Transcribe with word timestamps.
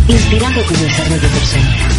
Inspirando 0.07 0.61
tu 0.61 0.75
desarrollo 0.75 1.27
personal. 1.29 1.98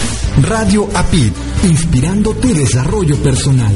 Radio 0.39 0.87
APID, 0.93 1.33
inspirando 1.63 2.33
tu 2.33 2.53
desarrollo 2.53 3.17
personal. 3.17 3.75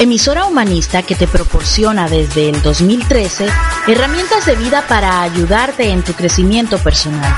emisora 0.00 0.46
humanista 0.46 1.02
que 1.02 1.14
te 1.14 1.26
proporciona 1.26 2.08
desde 2.08 2.48
el 2.48 2.62
2013 2.62 3.46
herramientas 3.86 4.46
de 4.46 4.56
vida 4.56 4.86
para 4.88 5.20
ayudarte 5.20 5.90
en 5.90 6.02
tu 6.02 6.14
crecimiento 6.14 6.78
personal. 6.78 7.36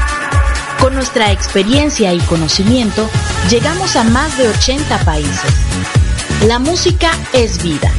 Con 0.79 0.95
nuestra 0.95 1.33
experiencia 1.33 2.15
y 2.15 2.21
conocimiento, 2.21 3.11
llegamos 3.51 3.97
a 3.97 4.05
más 4.05 4.39
de 4.39 4.49
80 4.49 4.99
países. 5.05 5.55
La 6.47 6.61
música 6.61 7.11
es 7.33 7.61
vida 7.65 7.91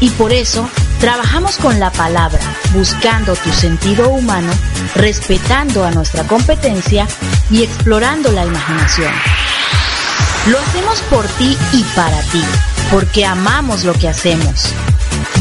y 0.00 0.08
por 0.10 0.32
eso 0.32 0.66
trabajamos 0.98 1.58
con 1.58 1.78
la 1.78 1.92
palabra, 1.92 2.40
buscando 2.72 3.36
tu 3.36 3.50
sentido 3.50 4.08
humano, 4.08 4.50
respetando 4.94 5.84
a 5.84 5.90
nuestra 5.90 6.24
competencia 6.24 7.06
y 7.50 7.62
explorando 7.62 8.32
la 8.32 8.46
imaginación. 8.46 9.12
Lo 10.46 10.58
hacemos 10.58 11.00
por 11.10 11.26
ti 11.26 11.56
y 11.74 11.82
para 11.94 12.20
ti, 12.32 12.42
porque 12.90 13.24
amamos 13.24 13.84
lo 13.84 13.94
que 13.94 14.08
hacemos. 14.08 14.74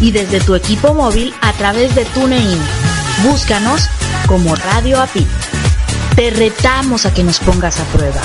y 0.00 0.12
desde 0.12 0.40
tu 0.40 0.54
equipo 0.54 0.94
móvil 0.94 1.34
a 1.40 1.52
través 1.52 1.94
de 1.94 2.04
TuneIn. 2.06 2.58
Búscanos 3.24 3.88
como 4.26 4.54
Radio 4.54 5.00
Apid. 5.00 5.26
Te 6.14 6.30
retamos 6.30 7.06
a 7.06 7.12
que 7.12 7.24
nos 7.24 7.40
pongas 7.40 7.80
a 7.80 7.84
prueba. 7.84 8.20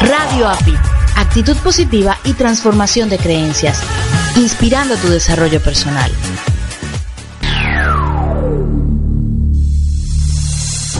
Radio 0.00 0.48
Apid. 0.48 0.78
Actitud 1.16 1.56
positiva 1.58 2.18
y 2.24 2.32
transformación 2.34 3.08
de 3.08 3.18
creencias. 3.18 3.80
Inspirando 4.36 4.96
tu 4.96 5.08
desarrollo 5.08 5.60
personal. 5.60 6.12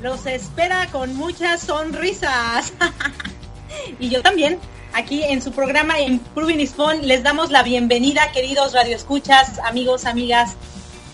Los 0.00 0.26
espera 0.26 0.86
con 0.92 1.16
muchas 1.16 1.60
sonrisas. 1.60 2.72
y 4.00 4.08
yo 4.08 4.22
también. 4.22 4.58
Aquí 4.94 5.22
en 5.22 5.42
su 5.42 5.52
programa 5.52 6.00
Improving 6.00 6.60
is 6.60 6.72
Fun 6.72 7.06
les 7.06 7.22
damos 7.22 7.50
la 7.50 7.62
bienvenida, 7.62 8.32
queridos 8.32 8.72
radioescuchas, 8.72 9.58
amigos, 9.58 10.06
amigas. 10.06 10.52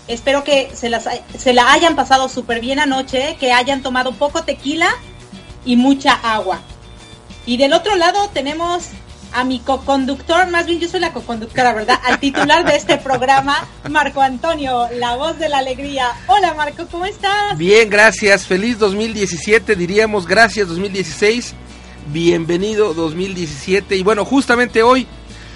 Espero 0.07 0.43
que 0.43 0.71
se, 0.73 0.89
las, 0.89 1.09
se 1.37 1.53
la 1.53 1.73
hayan 1.73 1.95
pasado 1.95 2.29
súper 2.29 2.61
bien 2.61 2.79
anoche, 2.79 3.35
que 3.39 3.51
hayan 3.51 3.81
tomado 3.81 4.13
poco 4.13 4.43
tequila 4.43 4.89
y 5.65 5.75
mucha 5.75 6.13
agua. 6.13 6.61
Y 7.45 7.57
del 7.57 7.73
otro 7.73 7.95
lado 7.95 8.29
tenemos 8.33 8.89
a 9.35 9.43
mi 9.43 9.59
co-conductor, 9.59 10.49
más 10.49 10.65
bien 10.65 10.79
yo 10.79 10.87
soy 10.87 11.01
la 11.01 11.11
co-conductora, 11.11 11.73
¿verdad? 11.73 11.99
Al 12.05 12.19
titular 12.19 12.65
de 12.65 12.77
este 12.77 12.97
programa, 12.97 13.67
Marco 13.89 14.21
Antonio, 14.21 14.87
la 14.93 15.17
voz 15.17 15.37
de 15.37 15.49
la 15.49 15.57
alegría. 15.57 16.07
Hola 16.27 16.53
Marco, 16.53 16.87
¿cómo 16.89 17.05
estás? 17.05 17.57
Bien, 17.57 17.89
gracias. 17.89 18.47
Feliz 18.47 18.79
2017, 18.79 19.75
diríamos 19.75 20.25
gracias 20.25 20.69
2016. 20.69 21.53
Bienvenido 22.13 22.93
2017. 22.93 23.97
Y 23.97 24.03
bueno, 24.03 24.23
justamente 24.23 24.83
hoy 24.83 25.05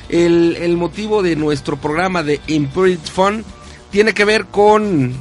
el, 0.09 0.57
el 0.59 0.75
motivo 0.75 1.23
de 1.23 1.37
nuestro 1.37 1.77
programa 1.77 2.21
de 2.21 2.41
Improved 2.47 2.99
Fun 3.13 3.45
tiene 3.91 4.13
que 4.13 4.25
ver 4.25 4.47
con 4.47 5.13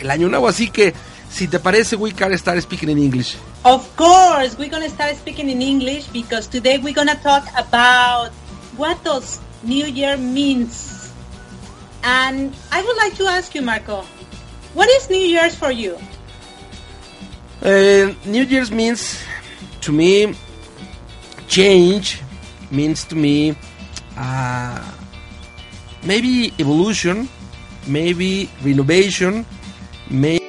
el 0.00 0.10
año 0.10 0.28
nuevo, 0.28 0.48
así 0.48 0.68
que 0.68 0.94
si 1.30 1.46
te 1.46 1.60
parece, 1.60 1.94
we 1.94 2.12
can 2.12 2.36
start 2.36 2.60
speaking 2.60 2.88
in 2.88 2.98
English. 2.98 3.36
Of 3.64 3.94
course, 3.96 4.56
we're 4.56 4.70
going 4.70 4.84
to 4.84 4.88
start 4.88 5.16
speaking 5.16 5.50
in 5.50 5.60
English 5.60 6.06
because 6.08 6.46
today 6.46 6.78
we're 6.78 6.94
going 6.94 7.12
to 7.12 7.20
talk 7.20 7.44
about 7.58 8.32
what 8.76 9.04
does 9.04 9.38
New 9.62 9.84
Year 9.84 10.16
means. 10.16 11.12
And 12.02 12.56
I 12.72 12.80
would 12.82 12.96
like 12.96 13.14
to 13.16 13.24
ask 13.26 13.54
you, 13.54 13.60
Marco, 13.60 14.00
what 14.72 14.88
is 14.88 15.10
New 15.10 15.20
Year's 15.20 15.54
for 15.54 15.70
you? 15.70 15.98
Uh, 17.60 18.14
New 18.24 18.44
Year's 18.44 18.72
means 18.72 19.20
to 19.82 19.92
me 19.92 20.34
change 21.46 22.22
means 22.70 23.04
to 23.04 23.16
me 23.16 23.54
uh, 24.16 24.80
maybe 26.04 26.54
evolution, 26.58 27.28
maybe 27.86 28.48
renovation, 28.62 29.44
maybe 30.08 30.39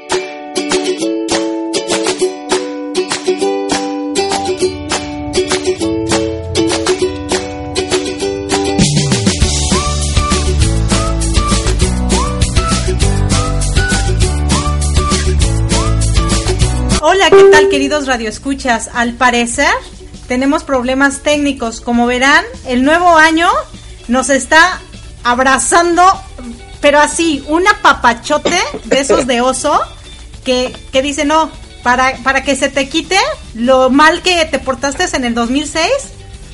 queridos 18.01 18.07
radioescuchas? 18.07 18.89
Al 18.93 19.13
parecer 19.13 19.69
tenemos 20.27 20.63
problemas 20.63 21.19
técnicos. 21.19 21.81
Como 21.81 22.07
verán, 22.07 22.43
el 22.65 22.83
nuevo 22.83 23.15
año 23.15 23.47
nos 24.07 24.29
está 24.29 24.79
abrazando, 25.23 26.03
pero 26.79 26.99
así, 26.99 27.43
una 27.47 27.81
papachote 27.81 28.57
de 28.85 28.99
esos 28.99 29.27
de 29.27 29.41
oso 29.41 29.79
que, 30.43 30.75
que 30.91 31.01
dice, 31.01 31.25
no, 31.25 31.51
para, 31.83 32.15
para 32.23 32.43
que 32.43 32.55
se 32.55 32.69
te 32.69 32.89
quite 32.89 33.17
lo 33.53 33.89
mal 33.89 34.21
que 34.21 34.45
te 34.45 34.59
portaste 34.59 35.05
en 35.15 35.25
el 35.25 35.35
2006. 35.35 35.87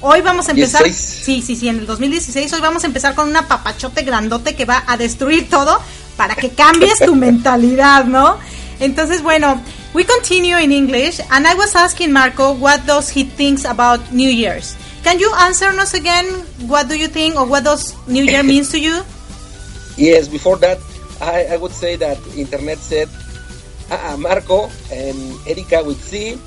Hoy 0.02 0.22
vamos 0.22 0.48
a 0.48 0.52
empezar, 0.52 0.84
16. 0.84 1.24
sí, 1.26 1.42
sí, 1.42 1.56
sí, 1.56 1.70
en 1.70 1.80
el 1.80 1.86
2016, 1.88 2.54
hoy 2.54 2.62
vamos 2.62 2.84
a 2.84 2.88
empezar 2.88 3.16
con 3.16 3.30
una 3.30 3.48
papachote 3.48 4.04
grandote 4.04 4.56
que 4.56 4.66
va 4.66 4.84
a 4.86 4.98
destruir 4.98 5.50
todo 5.50 5.80
para 6.18 6.36
que 6.36 6.50
cambies 6.50 7.00
tu 7.00 7.16
mentalidad, 7.28 8.06
¿no? 8.06 8.38
Entonces, 8.80 9.24
bueno, 9.24 9.62
we 9.94 10.04
continue 10.04 10.58
in 10.58 10.72
English, 10.72 11.20
and 11.32 11.48
I 11.48 11.56
was 11.56 11.76
asking 11.76 12.14
Marco 12.14 12.54
what 12.54 12.86
does 12.86 13.10
he 13.10 13.24
thinks 13.24 13.66
about 13.66 14.12
New 14.12 14.30
Year's. 14.30 14.76
Can 15.04 15.20
you 15.20 15.32
answer 15.40 15.68
us 15.68 15.94
again? 15.94 16.26
What 16.68 16.90
do 16.90 16.98
you 16.98 17.08
think, 17.08 17.36
or 17.36 17.46
what 17.46 17.64
does 17.64 17.96
New 18.08 18.24
Year 18.24 18.44
means 18.52 18.72
to 18.72 18.80
you? 18.80 19.04
Yes, 19.98 20.28
before 20.28 20.58
that, 20.58 20.80
I, 21.22 21.46
I 21.54 21.58
would 21.58 21.72
say 21.72 21.96
that 21.96 22.20
internet 22.36 22.78
said, 22.78 23.10
uh, 23.90 24.18
Marco 24.20 24.70
and 24.92 25.18
Erika 25.48 25.84
with 25.84 26.04
C, 26.04 26.38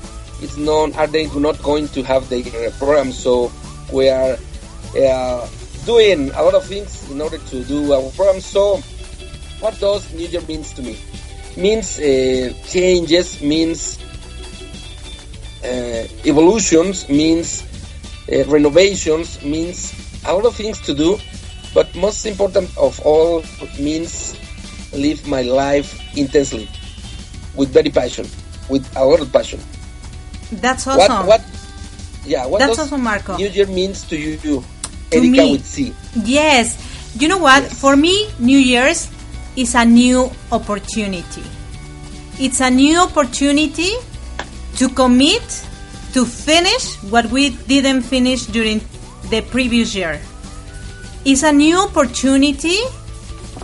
it's 0.41 0.57
known 0.57 0.93
are 0.93 1.07
they 1.07 1.27
not 1.37 1.61
going 1.61 1.87
to 1.89 2.03
have 2.03 2.29
their 2.29 2.41
uh, 2.45 2.71
program, 2.77 3.11
so 3.11 3.51
we 3.91 4.09
are 4.09 4.37
uh, 4.97 5.47
doing 5.85 6.31
a 6.31 6.41
lot 6.43 6.53
of 6.53 6.65
things 6.65 7.09
in 7.11 7.21
order 7.21 7.37
to 7.37 7.63
do 7.63 7.93
our 7.93 8.09
program. 8.11 8.41
So, 8.41 8.77
what 9.59 9.79
does 9.79 10.13
New 10.13 10.27
Year 10.27 10.41
means 10.41 10.73
to 10.73 10.81
me? 10.81 10.97
Means 11.57 11.99
uh, 11.99 12.53
changes, 12.67 13.41
means 13.41 13.99
uh, 15.63 16.07
evolutions, 16.25 17.07
means 17.09 17.63
uh, 18.31 18.43
renovations, 18.45 19.41
means 19.43 19.93
a 20.25 20.33
lot 20.33 20.45
of 20.45 20.55
things 20.55 20.79
to 20.81 20.93
do 20.93 21.17
but 21.73 21.87
most 21.95 22.25
important 22.25 22.67
of 22.77 22.99
all 23.05 23.43
means 23.79 24.35
live 24.93 25.25
my 25.27 25.41
life 25.41 25.95
intensely 26.17 26.67
with 27.55 27.69
very 27.69 27.89
passion 27.89 28.27
with 28.69 28.83
a 28.97 29.03
lot 29.05 29.19
of 29.21 29.31
passion 29.31 29.59
That's 30.51 30.85
awesome. 30.85 31.25
what 31.27 31.39
what 31.39 32.25
yeah 32.27 32.45
what 32.45 32.59
That's 32.59 32.75
does 32.77 32.91
awesome, 32.91 33.03
Marco. 33.03 33.37
new 33.37 33.47
year 33.47 33.67
means 33.67 34.03
to 34.11 34.17
you 34.19 34.37
To 34.37 34.63
erika 35.11 35.41
me. 35.47 35.51
with 35.53 35.65
c 35.65 35.93
Yes. 36.23 36.75
You 37.17 37.27
know 37.27 37.39
what? 37.39 37.63
Yes. 37.63 37.75
For 37.79 37.95
me, 37.97 38.27
New 38.39 38.57
Year's 38.59 39.07
is 39.55 39.75
a 39.75 39.85
new 39.85 40.31
opportunity. 40.51 41.43
It's 42.39 42.61
a 42.61 42.69
new 42.69 42.99
opportunity 42.99 43.91
to 44.77 44.89
commit 44.89 45.43
to 46.13 46.25
finish 46.25 46.95
what 47.03 47.25
we 47.27 47.49
didn't 47.49 48.01
finish 48.01 48.45
during 48.45 48.81
the 49.29 49.41
previous 49.41 49.95
year. 49.95 50.19
It's 51.23 51.43
a 51.43 51.51
new 51.51 51.79
opportunity 51.79 52.77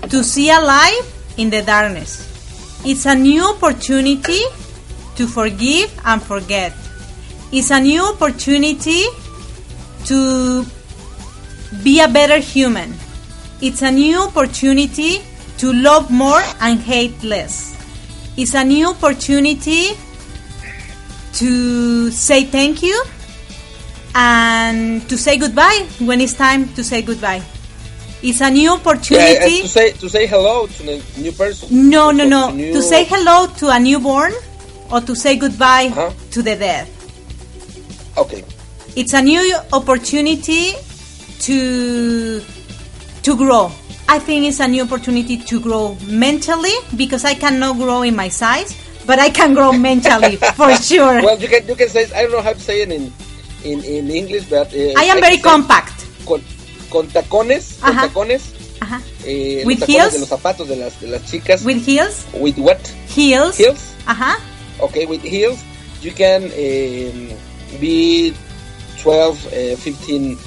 to 0.10 0.24
see 0.24 0.50
a 0.50 0.60
light 0.60 1.02
in 1.38 1.50
the 1.50 1.62
darkness. 1.62 2.24
It's 2.86 3.06
a 3.06 3.16
new 3.16 3.44
opportunity 3.50 4.40
to 5.16 5.28
forgive 5.28 5.92
and 6.06 6.22
forget. 6.22 6.74
It's 7.52 7.72
a 7.72 7.80
new 7.80 8.04
opportunity 8.14 9.06
to 10.06 10.66
be 11.84 12.00
a 12.00 12.08
better 12.08 12.38
human. 12.38 12.94
It's 13.62 13.82
a 13.82 13.92
new 13.92 14.22
opportunity 14.22 15.22
to 15.58 15.74
love 15.74 16.10
more 16.12 16.42
and 16.62 16.80
hate 16.80 17.24
less. 17.24 17.76
It's 18.38 18.54
a 18.54 18.64
new 18.64 18.90
opportunity 18.90 19.90
to 21.34 22.12
say 22.12 22.44
thank 22.46 22.82
you 22.82 23.04
and 24.16 25.08
to 25.10 25.18
say 25.18 25.38
goodbye 25.38 25.88
when 26.00 26.22
it's 26.22 26.34
time 26.34 26.72
to 26.74 26.84
say 26.84 27.02
goodbye. 27.02 27.42
It's 28.24 28.42
a 28.42 28.50
new 28.50 28.74
opportunity. 28.74 29.60
and 29.60 29.64
to 29.64 29.68
say 29.68 29.92
to 29.92 30.10
say 30.10 30.26
hello 30.26 30.66
to 30.68 30.84
a 30.92 31.20
new 31.22 31.32
person 31.32 31.90
no, 31.90 32.10
no, 32.12 32.24
To 32.24 32.30
no. 32.30 32.50
new- 32.52 32.74
To 32.74 32.82
say 32.82 33.04
hello 33.06 33.48
to 33.58 33.70
a 33.70 33.80
newborn 33.80 34.34
or 34.92 35.02
to 35.02 35.16
say 35.16 35.36
goodbye 35.36 35.88
Uh-huh. 35.92 36.12
to 36.32 36.42
the 36.42 36.56
dead. 36.56 36.88
okay 38.18 38.44
it's 38.96 39.14
a 39.14 39.22
new 39.22 39.42
opportunity 39.74 40.74
to 41.46 42.42
to 43.22 43.36
grow. 43.38 43.72
I 44.10 44.20
think 44.20 44.46
it's 44.46 44.60
a 44.60 44.68
new 44.68 44.84
opportunity 44.84 45.38
to 45.38 45.60
grow 45.60 45.98
mentally 46.08 46.74
because 46.96 47.26
I 47.26 47.34
cannot 47.36 47.76
grow 47.78 48.04
in 48.04 48.16
my 48.16 48.30
size, 48.30 48.76
but 49.06 49.20
I 49.20 49.30
can 49.30 49.54
grow 49.54 49.72
mentally 49.74 50.36
for 50.56 50.74
sure. 50.78 51.22
well 51.24 51.38
you 51.40 51.48
can 51.48 51.68
you 51.68 51.76
can 51.76 51.90
say 51.90 52.06
i 52.16 52.22
don't 52.24 52.32
know 52.32 52.42
how 52.42 52.54
to 52.54 52.60
say 52.60 52.82
it 52.82 52.92
in 52.92 53.12
in, 53.64 53.84
in 53.84 54.10
english 54.12 54.46
but 54.50 54.68
uh, 54.74 55.00
I 55.00 55.06
am 55.12 55.18
can 55.20 55.22
very 55.22 55.38
compact. 55.40 56.06
con, 56.26 56.42
con 56.90 57.08
tacones 57.08 57.80
con 57.82 57.92
Ajá. 57.96 58.08
tacones 58.08 58.44
Ajá. 58.82 59.02
eh, 59.26 59.64
With 59.66 59.80
los 59.80 59.88
tacones 59.88 59.96
heels? 59.96 60.14
de 60.14 60.20
los 60.20 60.30
zapatos 60.30 60.68
de 60.68 60.76
las 60.76 61.00
de 61.02 61.08
las 61.08 61.24
chicas 61.26 61.64
With 61.66 61.86
heels, 61.86 62.26
with 62.34 62.58
what 62.60 62.80
heels, 63.16 63.58
heels 63.58 63.94
uh-huh. 64.08 64.36
okay 64.82 65.06
with 65.06 65.22
heels 65.24 65.60
you 66.02 66.12
can 66.12 66.44
um, 66.44 67.80
be 67.80 68.34
12 69.02 69.48
uh, 69.48 69.76
15 69.78 70.38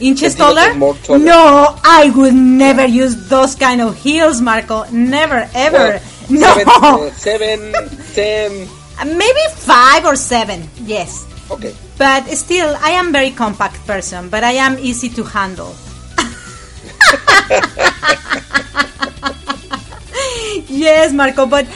inches 0.00 0.34
taller. 0.34 0.72
taller. 1.02 1.18
No, 1.18 1.76
I 1.84 2.12
would 2.14 2.34
never 2.34 2.86
use 2.86 3.28
those 3.28 3.54
kind 3.54 3.80
of 3.80 3.96
heels, 3.96 4.40
Marco. 4.40 4.84
Never, 4.90 5.48
ever. 5.54 5.78
well, 5.78 6.00
no, 6.30 7.10
seven, 7.10 7.74
uh, 7.74 7.88
seven, 7.88 8.68
maybe 9.06 9.40
five 9.54 10.04
or 10.04 10.16
seven. 10.16 10.68
Yes. 10.84 11.26
okay 11.50 11.74
But 11.98 12.26
still, 12.30 12.76
I 12.80 12.90
am 12.90 13.12
very 13.12 13.30
compact 13.30 13.86
person, 13.86 14.28
but 14.28 14.42
I 14.44 14.52
am 14.52 14.78
easy 14.78 15.08
to 15.10 15.22
handle. 15.22 15.74
yes, 20.68 21.12
Marco, 21.12 21.46
but 21.46 21.66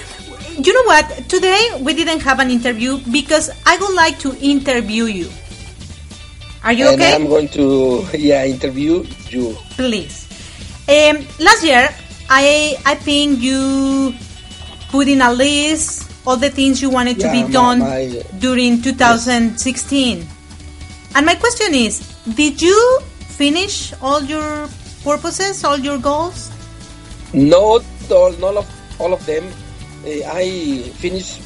you 0.58 0.72
know 0.72 0.84
what? 0.84 1.06
Today 1.28 1.68
we 1.80 1.94
didn't 1.94 2.20
have 2.20 2.40
an 2.40 2.50
interview 2.50 2.98
because 3.12 3.50
I 3.66 3.76
would 3.76 3.94
like 3.94 4.18
to 4.20 4.34
interview 4.40 5.04
you. 5.04 5.30
Are 6.64 6.72
you 6.72 6.88
and 6.88 7.00
okay? 7.00 7.14
i'm 7.14 7.26
going 7.26 7.48
to 7.48 8.04
yeah 8.18 8.44
interview 8.44 9.04
you 9.28 9.56
Please. 9.76 10.26
Um, 10.88 11.20
last 11.38 11.62
year, 11.62 11.88
I 12.28 12.76
I 12.86 12.94
think 12.94 13.40
you 13.40 14.14
put 14.90 15.06
in 15.06 15.20
a 15.20 15.32
list 15.32 16.10
all 16.26 16.36
the 16.36 16.50
things 16.50 16.80
you 16.82 16.90
wanted 16.90 17.20
to 17.20 17.30
be 17.30 17.44
done 17.52 17.80
my- 17.80 18.22
during 18.38 18.82
2016. 18.82 20.26
And 21.14 21.26
my 21.26 21.34
question 21.36 21.74
is, 21.74 22.00
did 22.34 22.60
you 22.60 23.00
finish 23.28 23.92
all 24.02 24.22
your 24.22 24.68
purposes, 25.04 25.64
all 25.64 25.78
your 25.78 25.98
goals? 25.98 26.50
not 27.32 27.84
all, 28.10 28.32
not 28.40 28.56
of 28.56 28.66
all 28.98 29.12
of 29.12 29.24
them 29.26 29.44
uh, 30.06 30.32
i 30.32 30.80
finished 30.96 31.40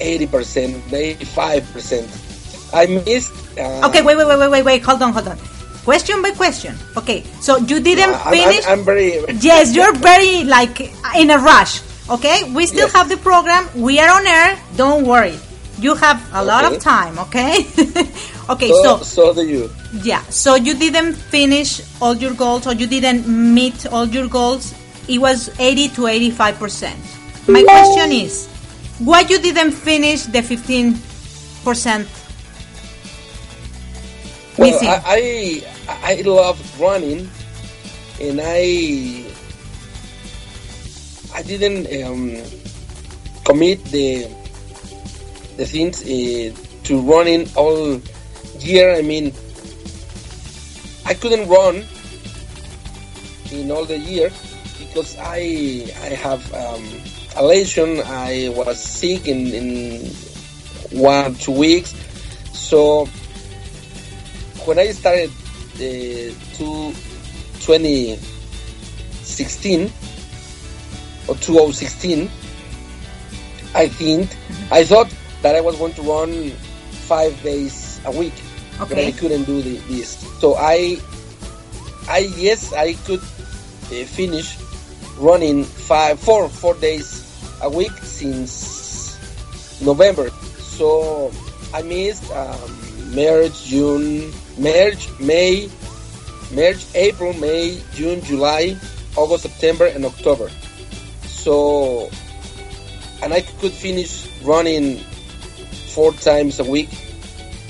80% 0.00 0.80
85% 0.88 2.21
i 2.72 2.86
missed 2.86 3.32
uh, 3.58 3.86
Okay, 3.88 4.02
wait, 4.02 4.16
wait, 4.16 4.26
wait, 4.26 4.38
wait, 4.38 4.50
wait, 4.50 4.64
wait. 4.64 4.82
Hold 4.82 5.02
on, 5.02 5.12
hold 5.12 5.28
on. 5.28 5.38
question 5.84 6.22
by 6.22 6.30
question. 6.30 6.74
Okay, 6.96 7.22
so 7.40 7.56
you 7.58 7.80
didn't 7.80 8.14
I'm- 8.14 8.22
I'm- 8.24 8.32
finish. 8.34 8.64
I'm 8.66 8.82
very- 8.84 9.18
yes, 9.40 9.74
you're 9.74 9.92
very 9.94 10.44
like 10.44 10.80
in 11.18 11.30
a 11.30 11.38
rush. 11.38 11.80
Okay, 12.10 12.44
we 12.54 12.66
still 12.66 12.86
Yes. 12.90 12.92
have 12.96 13.08
the 13.08 13.16
program. 13.16 13.68
We 13.74 13.98
are 14.00 14.10
on 14.10 14.26
air. 14.26 14.58
Don't 14.76 15.04
worry. 15.06 15.38
You 15.78 15.94
have 15.94 16.18
a 16.32 16.42
lot 16.44 16.64
of 16.64 16.78
time. 16.78 17.18
Okay. 17.26 17.66
okay, 18.52 18.68
So, 18.68 18.98
so 18.98 19.02
so 19.02 19.34
do 19.34 19.42
you. 19.46 19.70
yeah, 20.02 20.22
so 20.30 20.54
you 20.54 20.74
didn't 20.74 21.14
finish 21.14 21.80
all 22.00 22.14
your 22.14 22.34
goals, 22.34 22.66
or 22.66 22.74
you 22.74 22.86
didn't 22.86 23.26
meet 23.28 23.86
all 23.86 24.06
your 24.06 24.28
goals. 24.28 24.74
It 25.08 25.18
was 25.18 25.50
80 25.58 25.88
to 25.98 26.06
85 26.06 26.58
percent. 26.58 26.98
My 27.48 27.62
question 27.66 28.12
is, 28.12 28.46
why 29.02 29.20
you 29.26 29.38
didn't 29.42 29.72
finish 29.72 30.22
the 30.30 30.42
15 30.42 30.94
percent? 31.64 32.06
Well. 34.58 34.78
I, 34.82 35.64
I 35.88 36.12
I 36.18 36.20
love 36.22 36.60
running, 36.80 37.30
and 38.20 38.40
I 38.42 39.24
I 41.34 41.42
didn't 41.42 41.88
um, 42.04 42.36
commit 43.44 43.82
the 43.86 44.28
the 45.56 45.64
things 45.64 46.04
uh, 46.04 46.52
to 46.84 47.00
running 47.00 47.48
all 47.56 48.00
year. 48.60 48.92
I 48.94 49.00
mean, 49.00 49.32
I 51.06 51.14
couldn't 51.14 51.48
run 51.48 51.84
in 53.50 53.70
all 53.70 53.84
the 53.86 53.98
year 53.98 54.30
because 54.78 55.16
I 55.18 55.88
I 56.04 56.12
have 56.12 56.44
um, 56.52 56.84
a 57.36 57.42
lesion. 57.44 58.02
I 58.04 58.52
was 58.54 58.76
sick 58.76 59.28
in 59.28 59.46
in 59.48 60.12
one 60.92 61.34
two 61.36 61.52
weeks, 61.56 61.96
so 62.52 63.08
when 64.66 64.78
I 64.78 64.90
started 64.92 65.30
uh, 65.30 65.78
to 65.78 66.92
2016 67.60 69.82
or 71.28 71.34
2016, 71.36 72.30
I 73.74 73.88
think 73.88 74.30
I 74.70 74.84
thought 74.84 75.12
that 75.42 75.56
I 75.56 75.60
was 75.60 75.76
going 75.76 75.92
to 75.94 76.02
run 76.02 76.50
five 77.08 77.40
days 77.42 78.00
a 78.04 78.10
week, 78.10 78.34
but 78.78 78.98
I 78.98 79.12
couldn't 79.12 79.44
do 79.44 79.62
the, 79.62 79.76
this. 79.88 80.18
So 80.40 80.56
I, 80.56 80.98
I 82.08 82.18
yes, 82.36 82.72
I 82.72 82.94
could 83.04 83.20
uh, 83.20 84.04
finish 84.06 84.56
running 85.18 85.64
five, 85.64 86.18
four, 86.20 86.48
four 86.48 86.74
days 86.74 87.22
a 87.62 87.70
week 87.70 87.92
since 88.02 89.16
November. 89.80 90.30
So 90.58 91.32
I 91.74 91.82
missed 91.82 92.30
um, 92.32 93.14
March, 93.14 93.64
June, 93.64 94.32
March, 94.58 95.08
May, 95.20 95.68
March, 96.52 96.84
April, 96.94 97.32
May, 97.34 97.80
June, 97.94 98.20
July, 98.22 98.76
August, 99.16 99.42
September, 99.44 99.86
and 99.86 100.04
October. 100.04 100.50
So, 101.24 102.10
and 103.22 103.32
I 103.32 103.40
could 103.40 103.72
finish 103.72 104.28
running 104.42 104.98
four 105.94 106.12
times 106.12 106.60
a 106.60 106.64
week, 106.64 106.88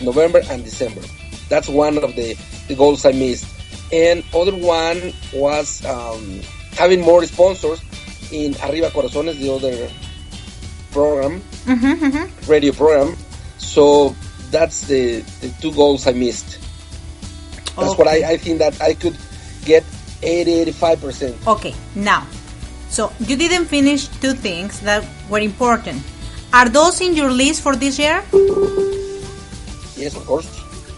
November 0.00 0.40
and 0.50 0.64
December. 0.64 1.02
That's 1.48 1.68
one 1.68 1.98
of 1.98 2.14
the, 2.16 2.36
the 2.68 2.74
goals 2.74 3.04
I 3.04 3.12
missed. 3.12 3.46
And 3.92 4.24
other 4.34 4.54
one 4.56 5.12
was 5.34 5.84
um, 5.84 6.40
having 6.72 7.00
more 7.02 7.24
sponsors 7.26 7.80
in 8.32 8.54
Arriba 8.64 8.90
Corazones, 8.90 9.36
the 9.36 9.52
other 9.52 9.90
program, 10.92 11.42
radio 12.48 12.72
program. 12.72 13.16
So 13.58 14.16
that's 14.50 14.86
the, 14.86 15.20
the 15.40 15.48
two 15.60 15.72
goals 15.74 16.06
I 16.06 16.12
missed. 16.12 16.58
That's 17.76 17.96
what 17.96 18.08
I, 18.08 18.32
I 18.32 18.36
think 18.36 18.58
that 18.58 18.80
I 18.80 18.94
could 18.94 19.16
get 19.64 19.84
80 20.22 20.72
85%. 20.72 21.46
Okay, 21.46 21.74
now, 21.94 22.26
so 22.88 23.12
you 23.20 23.36
didn't 23.36 23.66
finish 23.66 24.06
two 24.20 24.34
things 24.34 24.80
that 24.80 25.04
were 25.28 25.40
important. 25.40 26.02
Are 26.52 26.68
those 26.68 27.00
in 27.00 27.14
your 27.14 27.30
list 27.30 27.62
for 27.62 27.74
this 27.74 27.98
year? 27.98 28.22
Yes, 29.96 30.14
of 30.16 30.26
course. 30.26 30.46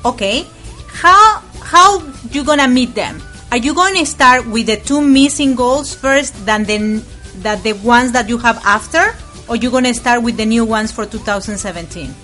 Okay. 0.05 0.47
How 0.89 1.41
how 1.63 2.03
you 2.31 2.45
gonna 2.45 2.69
meet 2.69 2.95
them? 2.95 3.23
Are 3.51 3.59
you 3.59 3.75
going 3.75 3.95
to 3.95 4.07
start 4.07 4.47
with 4.47 4.67
the 4.67 4.77
two 4.77 5.01
missing 5.01 5.55
goals 5.55 5.95
first, 5.95 6.35
than 6.45 6.65
then 6.65 7.05
that 7.47 7.63
the 7.63 7.75
ones 7.87 8.11
that 8.13 8.29
you 8.29 8.39
have 8.39 8.59
after, 8.65 9.15
or 9.49 9.55
you 9.55 9.71
gonna 9.71 9.95
start 9.95 10.23
with 10.23 10.37
the 10.37 10.45
new 10.45 10.65
ones 10.65 10.91
for 10.91 11.07
2017? 11.07 12.15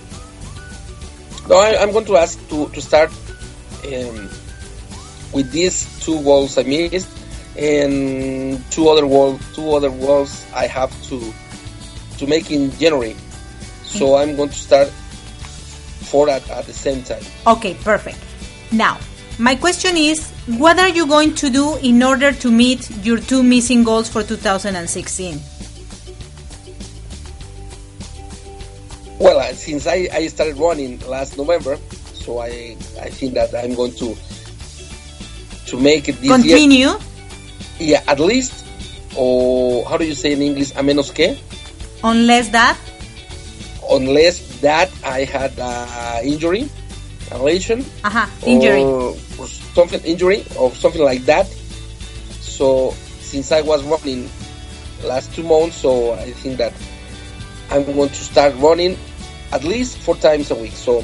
No, 1.47 1.55
I, 1.55 1.77
I'm 1.79 1.91
going 1.91 2.05
to 2.05 2.17
ask 2.17 2.35
to, 2.49 2.67
to 2.69 2.81
start 2.81 3.11
um, 3.87 4.29
with 5.33 5.51
these 5.51 5.85
two 5.99 6.21
goals 6.23 6.57
I 6.57 6.63
missed 6.63 7.09
and 7.57 8.63
two 8.71 8.89
other 8.89 9.05
wall, 9.05 9.37
two 9.53 9.71
other 9.73 9.89
goals 9.89 10.45
I 10.53 10.67
have 10.67 10.91
to 11.09 11.33
to 12.17 12.27
make 12.27 12.51
in 12.51 12.71
January. 12.77 13.15
So 13.83 14.15
I'm 14.15 14.35
going 14.35 14.49
to 14.49 14.55
start 14.55 14.87
four 14.87 16.29
at, 16.29 16.47
at 16.49 16.65
the 16.65 16.73
same 16.73 17.03
time. 17.03 17.23
Okay, 17.47 17.73
perfect. 17.75 18.19
Now, 18.71 18.99
my 19.39 19.55
question 19.55 19.97
is, 19.97 20.29
what 20.57 20.79
are 20.79 20.89
you 20.89 21.07
going 21.07 21.35
to 21.35 21.49
do 21.49 21.77
in 21.77 22.03
order 22.03 22.31
to 22.31 22.51
meet 22.51 22.89
your 23.03 23.17
two 23.17 23.43
missing 23.43 23.83
goals 23.83 24.07
for 24.09 24.23
2016? 24.23 25.39
Well, 29.19 29.39
uh, 29.39 29.53
since 29.53 29.87
I, 29.87 30.09
I 30.11 30.27
started 30.27 30.57
running 30.57 30.99
last 31.01 31.37
November, 31.37 31.77
so 32.13 32.39
I 32.39 32.75
I 32.99 33.09
think 33.09 33.33
that 33.35 33.53
I'm 33.53 33.75
going 33.75 33.93
to 33.95 34.15
to 35.71 35.79
make 35.79 36.07
it 36.07 36.19
this 36.19 36.27
year. 36.29 36.37
Continue. 36.37 36.91
Yeah, 37.79 38.03
at 38.07 38.19
least, 38.19 38.53
or 39.15 39.83
how 39.87 39.97
do 39.97 40.05
you 40.05 40.13
say 40.13 40.33
in 40.33 40.41
English? 40.41 40.71
A 40.75 40.83
menos 40.83 41.09
que, 41.13 41.35
Unless 42.03 42.49
that, 42.49 42.77
unless 43.89 44.59
that 44.61 44.91
I 45.03 45.23
had 45.23 45.51
uh, 45.57 46.19
injury, 46.23 46.69
a 47.31 47.37
lesion, 47.41 47.85
uh 48.03 48.27
injury. 48.45 48.83
or, 48.83 49.15
or 49.39 49.47
something 49.47 50.01
injury 50.03 50.43
or 50.59 50.71
something 50.71 51.01
like 51.01 51.23
that. 51.25 51.47
So 52.41 52.91
since 53.21 53.51
I 53.51 53.61
was 53.61 53.83
running 53.83 54.29
last 55.03 55.33
two 55.33 55.43
months, 55.43 55.77
so 55.77 56.13
I 56.13 56.31
think 56.43 56.57
that 56.57 56.73
I'm 57.71 57.85
going 57.85 58.09
to 58.09 58.15
start 58.21 58.53
running 58.57 58.97
at 59.51 59.63
least 59.63 59.97
four 59.97 60.15
times 60.15 60.51
a 60.51 60.55
week. 60.55 60.73
So 60.73 61.03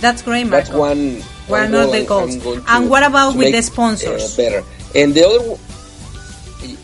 That's 0.00 0.22
great, 0.22 0.48
that's 0.50 0.70
Marco. 0.70 0.80
What 0.80 0.96
one 0.96 1.22
are 1.52 1.68
goal 1.68 1.90
the 1.90 2.04
goals? 2.04 2.36
I'm 2.66 2.82
And 2.82 2.90
what 2.90 3.02
about 3.02 3.36
with 3.36 3.52
the 3.52 3.62
sponsors? 3.62 4.34
uh, 4.34 4.36
better. 4.36 4.64
And 4.94 5.14
the 5.14 5.26
other, 5.26 5.58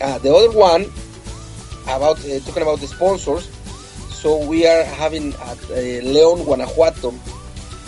uh, 0.01 0.17
the 0.19 0.33
other 0.33 0.51
one 0.51 0.85
about 1.83 2.19
uh, 2.25 2.39
talking 2.39 2.63
about 2.63 2.79
the 2.79 2.87
sponsors. 2.87 3.49
So 4.09 4.45
we 4.45 4.65
are 4.65 4.83
having 4.83 5.33
at 5.33 5.59
uh, 5.69 6.03
León, 6.03 6.43
Guanajuato, 6.43 7.13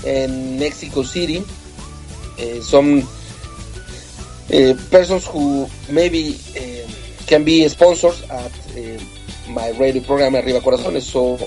and 0.05 0.59
Mexico 0.59 1.03
City 1.03 1.43
uh, 2.39 2.62
some 2.62 3.00
uh, 4.53 4.74
persons 4.89 5.25
who 5.27 5.67
maybe 5.89 6.38
can 7.27 7.43
be 7.43 7.67
sponsors 7.67 8.21
at 8.29 8.51
uh, 8.74 8.98
my 9.50 9.69
radio 9.77 10.01
program 10.01 10.36
Arriba 10.36 10.59
Corazones. 10.62 11.03
So 11.03 11.38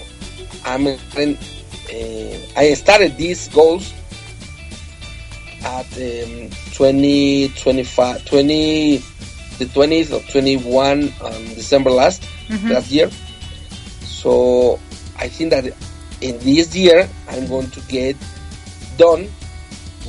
I'm 0.64 0.86
uh, 0.86 2.56
I 2.56 2.74
started 2.74 3.16
these 3.16 3.48
goals 3.48 3.92
at 5.64 5.87
um, 5.97 6.50
20, 6.75 7.49
25, 7.49 8.25
20, 8.25 8.97
the 9.59 9.64
20th 9.66 10.12
or 10.12 10.31
21 10.31 11.12
um, 11.21 11.45
December 11.54 11.90
last 11.90 12.25
last 12.64 12.90
year. 12.90 13.11
So 14.02 14.78
I 15.19 15.28
think 15.28 15.50
that 15.50 15.64
in 16.21 16.38
this 16.40 16.75
year 16.75 17.09
I'm 17.28 17.47
going 17.47 17.71
to 17.71 17.81
get 17.88 18.16
done 18.97 19.28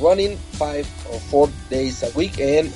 running 0.00 0.36
five 0.58 0.86
or 1.10 1.20
four 1.20 1.50
days 1.70 2.02
a 2.02 2.10
week 2.18 2.40
and 2.40 2.72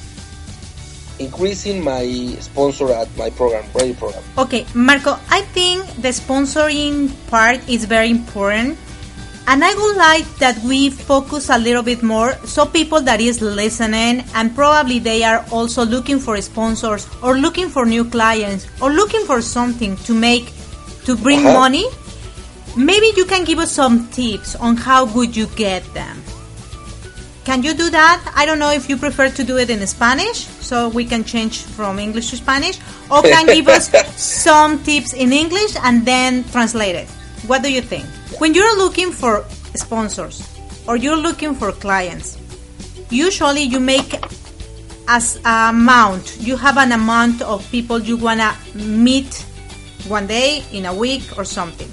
increasing 1.19 1.83
my 1.83 2.07
sponsor 2.41 2.93
at 2.93 3.09
my 3.17 3.31
program, 3.31 3.65
radio 3.75 3.95
program. 3.95 4.23
Okay, 4.39 4.67
Marco, 4.75 5.19
I 5.31 5.43
think 5.43 5.85
the 5.99 6.15
sponsoring 6.15 7.11
part 7.29 7.59
is 7.69 7.85
very 7.85 8.11
important. 8.11 8.79
And 9.51 9.65
I 9.65 9.75
would 9.75 9.97
like 9.97 10.27
that 10.41 10.59
we 10.63 10.91
focus 10.91 11.49
a 11.49 11.57
little 11.57 11.83
bit 11.83 12.03
more 12.03 12.35
so 12.45 12.67
people 12.67 13.01
that 13.01 13.19
is 13.19 13.41
listening 13.41 14.23
and 14.35 14.55
probably 14.55 14.99
they 14.99 15.25
are 15.25 15.43
also 15.51 15.87
looking 15.87 16.19
for 16.19 16.39
sponsors 16.43 17.09
or 17.23 17.39
looking 17.39 17.71
for 17.71 17.87
new 17.87 18.05
clients 18.05 18.67
or 18.83 18.91
looking 18.93 19.25
for 19.25 19.41
something 19.41 19.97
to 20.05 20.13
make 20.13 20.53
to 21.07 21.17
bring 21.17 21.41
Uh-huh. 21.47 21.61
money. 21.65 21.87
Maybe 22.77 23.09
you 23.17 23.25
can 23.25 23.45
give 23.45 23.59
us 23.59 23.73
some 23.73 24.07
tips 24.09 24.55
on 24.57 24.77
how 24.77 25.07
would 25.17 25.35
you 25.35 25.47
get 25.57 25.83
them. 25.95 26.23
Can 27.49 27.63
you 27.63 27.73
do 27.73 27.89
that? 27.89 28.21
I 28.37 28.45
don't 28.45 28.59
know 28.59 28.71
if 28.71 28.91
you 28.91 28.99
prefer 28.99 29.31
to 29.31 29.43
do 29.43 29.57
it 29.57 29.71
in 29.71 29.81
Spanish, 29.87 30.45
so 30.61 30.91
we 30.91 31.07
can 31.07 31.25
change 31.25 31.63
from 31.65 31.99
English 31.99 32.29
to 32.31 32.37
Spanish, 32.37 32.77
or 33.11 33.23
can 33.23 33.47
give 33.47 33.67
us 33.69 33.89
some 34.21 34.85
tips 34.85 35.15
in 35.15 35.33
English 35.33 35.73
and 35.83 36.05
then 36.05 36.45
translate 36.53 36.95
it. 36.95 37.09
What 37.49 37.63
do 37.63 37.73
you 37.73 37.81
think? 37.81 38.05
When 38.39 38.55
you're 38.55 38.77
looking 38.79 39.11
for 39.13 39.45
sponsors 39.75 40.43
or 40.87 40.97
you're 40.97 41.17
looking 41.17 41.55
for 41.55 41.73
clients, 41.73 42.39
usually 43.11 43.63
you 43.63 43.81
make 43.81 44.15
as 45.09 45.37
a 45.45 45.71
amount. 45.71 46.37
You 46.41 46.57
have 46.57 46.77
an 46.77 46.93
amount 46.93 47.43
of 47.43 47.69
people 47.71 47.99
you 47.99 48.17
wanna 48.17 48.55
meet 48.75 49.45
one 50.07 50.27
day, 50.27 50.63
in 50.73 50.87
a 50.87 50.95
week, 50.95 51.23
or 51.37 51.45
something. 51.45 51.91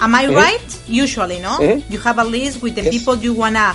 Am 0.00 0.14
I 0.14 0.26
Mhm. 0.26 0.36
right? 0.36 0.78
Usually, 0.86 1.40
no? 1.40 1.58
Mhm. 1.58 1.82
You 1.90 1.98
have 2.00 2.18
a 2.18 2.24
list 2.24 2.62
with 2.62 2.74
the 2.74 2.82
Yes. 2.82 2.92
people 2.92 3.16
you 3.16 3.32
wanna 3.32 3.74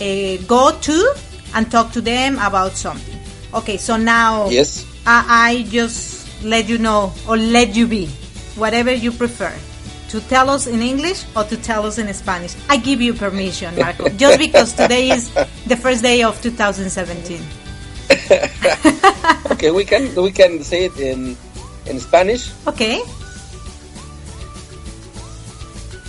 uh, 0.00 0.36
go 0.48 0.72
to 0.80 1.14
and 1.54 1.70
talk 1.70 1.92
to 1.92 2.00
them 2.00 2.38
about 2.40 2.76
something. 2.76 3.18
Okay, 3.52 3.76
so 3.76 3.96
now 3.96 4.48
Yes. 4.48 4.84
I, 5.06 5.24
I 5.50 5.62
just 5.70 6.26
let 6.42 6.68
you 6.68 6.78
know 6.78 7.12
or 7.28 7.36
let 7.36 7.76
you 7.76 7.86
be, 7.86 8.08
whatever 8.56 8.92
you 8.92 9.12
prefer. 9.12 9.52
To 10.14 10.20
tell 10.30 10.48
us 10.48 10.68
in 10.70 10.78
English 10.80 11.26
or 11.34 11.42
to 11.42 11.56
tell 11.56 11.84
us 11.86 11.98
in 11.98 12.06
Spanish. 12.14 12.54
I 12.70 12.76
give 12.76 13.02
you 13.02 13.14
permission, 13.14 13.74
Marco, 13.74 14.08
just 14.10 14.38
because 14.38 14.72
today 14.72 15.10
is 15.10 15.26
the 15.66 15.74
first 15.74 16.06
day 16.06 16.22
of 16.22 16.40
2017. 16.40 17.42
Okay, 19.50 19.70
we 19.70 19.84
can 19.84 20.14
we 20.14 20.30
can 20.30 20.62
say 20.62 20.86
it 20.86 20.96
in 21.02 21.36
in 21.90 21.98
Spanish. 21.98 22.52
Okay. 22.66 23.02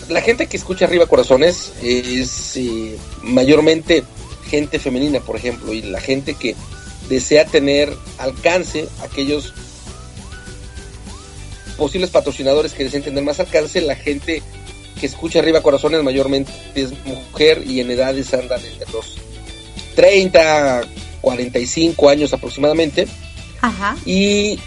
La 0.09 0.21
gente 0.21 0.45
que 0.45 0.57
escucha 0.57 0.85
arriba 0.85 1.07
corazones 1.07 1.73
es 1.81 2.57
eh, 2.57 2.99
mayormente 3.23 4.03
gente 4.45 4.77
femenina, 4.77 5.19
por 5.19 5.35
ejemplo, 5.35 5.73
y 5.73 5.81
la 5.81 5.99
gente 5.99 6.35
que 6.35 6.55
desea 7.09 7.45
tener 7.45 7.91
alcance, 8.19 8.87
aquellos 9.01 9.53
posibles 11.75 12.09
patrocinadores 12.09 12.73
que 12.73 12.83
deseen 12.83 13.03
tener 13.03 13.23
más 13.23 13.39
alcance, 13.39 13.81
la 13.81 13.95
gente 13.95 14.41
que 14.99 15.05
escucha 15.05 15.39
arriba 15.39 15.61
corazones 15.61 16.01
mayormente 16.03 16.51
es 16.73 16.91
mujer 17.05 17.63
y 17.65 17.79
en 17.81 17.91
edades 17.91 18.33
andan 18.33 18.63
entre 18.63 18.91
los 18.91 19.15
30, 19.95 20.83
45 21.21 22.09
años 22.09 22.33
aproximadamente. 22.33 23.07
Ajá. 23.61 23.97
Y 24.05 24.59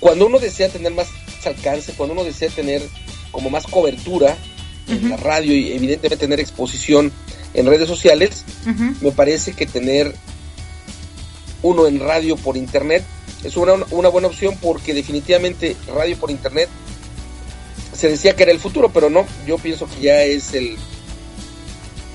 cuando 0.00 0.26
uno 0.26 0.38
desea 0.38 0.68
tener 0.68 0.92
más 0.92 1.08
alcance, 1.44 1.92
cuando 1.96 2.14
uno 2.14 2.24
desea 2.24 2.48
tener 2.48 2.82
como 3.30 3.50
más 3.50 3.66
cobertura 3.66 4.36
en 4.88 5.10
la 5.10 5.16
radio 5.16 5.52
y 5.54 5.72
evidentemente 5.72 6.16
tener 6.16 6.40
exposición 6.40 7.12
en 7.54 7.66
redes 7.66 7.88
sociales, 7.88 8.44
me 9.00 9.12
parece 9.12 9.52
que 9.52 9.66
tener 9.66 10.14
uno 11.66 11.86
en 11.86 12.00
radio 12.00 12.36
por 12.36 12.56
internet. 12.56 13.04
Es 13.44 13.56
una, 13.56 13.74
una 13.90 14.08
buena 14.08 14.28
opción 14.28 14.56
porque 14.60 14.94
definitivamente 14.94 15.76
radio 15.94 16.16
por 16.16 16.30
internet 16.30 16.68
se 17.92 18.08
decía 18.08 18.36
que 18.36 18.42
era 18.42 18.52
el 18.52 18.60
futuro, 18.60 18.90
pero 18.92 19.08
no, 19.08 19.26
yo 19.46 19.56
pienso 19.58 19.86
que 19.88 20.00
ya 20.00 20.22
es 20.22 20.52
el, 20.54 20.76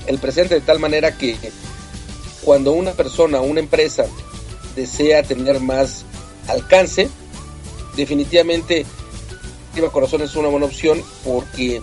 el 0.06 0.18
presente 0.18 0.54
de 0.54 0.60
tal 0.60 0.78
manera 0.78 1.16
que 1.16 1.36
cuando 2.42 2.72
una 2.72 2.92
persona, 2.92 3.40
una 3.40 3.60
empresa 3.60 4.06
desea 4.76 5.22
tener 5.22 5.60
más 5.60 6.04
alcance, 6.48 7.08
definitivamente 7.96 8.86
Corazón 9.90 10.22
es 10.22 10.36
una 10.36 10.48
buena 10.48 10.66
opción 10.66 11.02
porque 11.24 11.80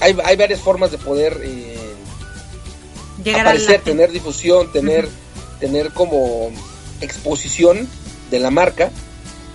hay, 0.00 0.16
hay 0.24 0.36
varias 0.36 0.60
formas 0.60 0.90
de 0.90 0.98
poder 0.98 1.40
eh, 1.42 1.76
Llegar 3.22 3.42
aparecer, 3.42 3.80
tener 3.82 4.10
difusión, 4.12 4.72
tener, 4.72 5.08
tener 5.60 5.92
como 5.92 6.50
exposición 7.00 7.88
de 8.30 8.38
la 8.40 8.50
marca 8.50 8.90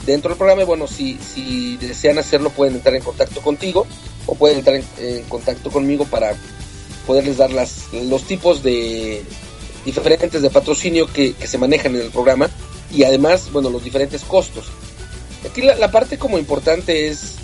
dentro 0.06 0.29
del 0.29 0.38
programa. 0.38 0.62
Y 0.63 0.65
bueno, 0.65 0.88
si, 0.88 1.18
si 1.18 1.77
desean 1.77 2.18
hacerlo, 2.18 2.50
pueden 2.50 2.75
entrar 2.75 2.96
en 2.96 3.03
contacto 3.03 3.41
contigo 3.41 3.86
o 4.25 4.36
pueden 4.36 4.60
entrar 4.60 4.82
en, 5.00 5.24
contacto 5.24 5.72
conmigo 5.72 6.06
para 6.06 6.36
poderles 7.06 7.38
dar 7.38 7.51
las, 7.51 7.91
los 7.94 8.24
tipos 8.24 8.62
de 8.62 9.24
diferentes 9.86 10.41
de 10.41 10.50
patrocinio 10.50 11.08
que, 11.08 11.34
se 11.46 11.58
manejan 11.58 11.96
en 11.96 12.01
el 12.01 12.12
programa 12.12 12.50
y 12.94 13.03
además, 13.03 13.51
bueno, 13.51 13.70
los 13.70 13.84
diferentes 13.84 14.24
costos. 14.24 14.65
Aquí 15.50 15.62
la 15.62 15.89
parte 15.89 16.18
como 16.18 16.38
importante 16.38 17.08
es 17.08 17.36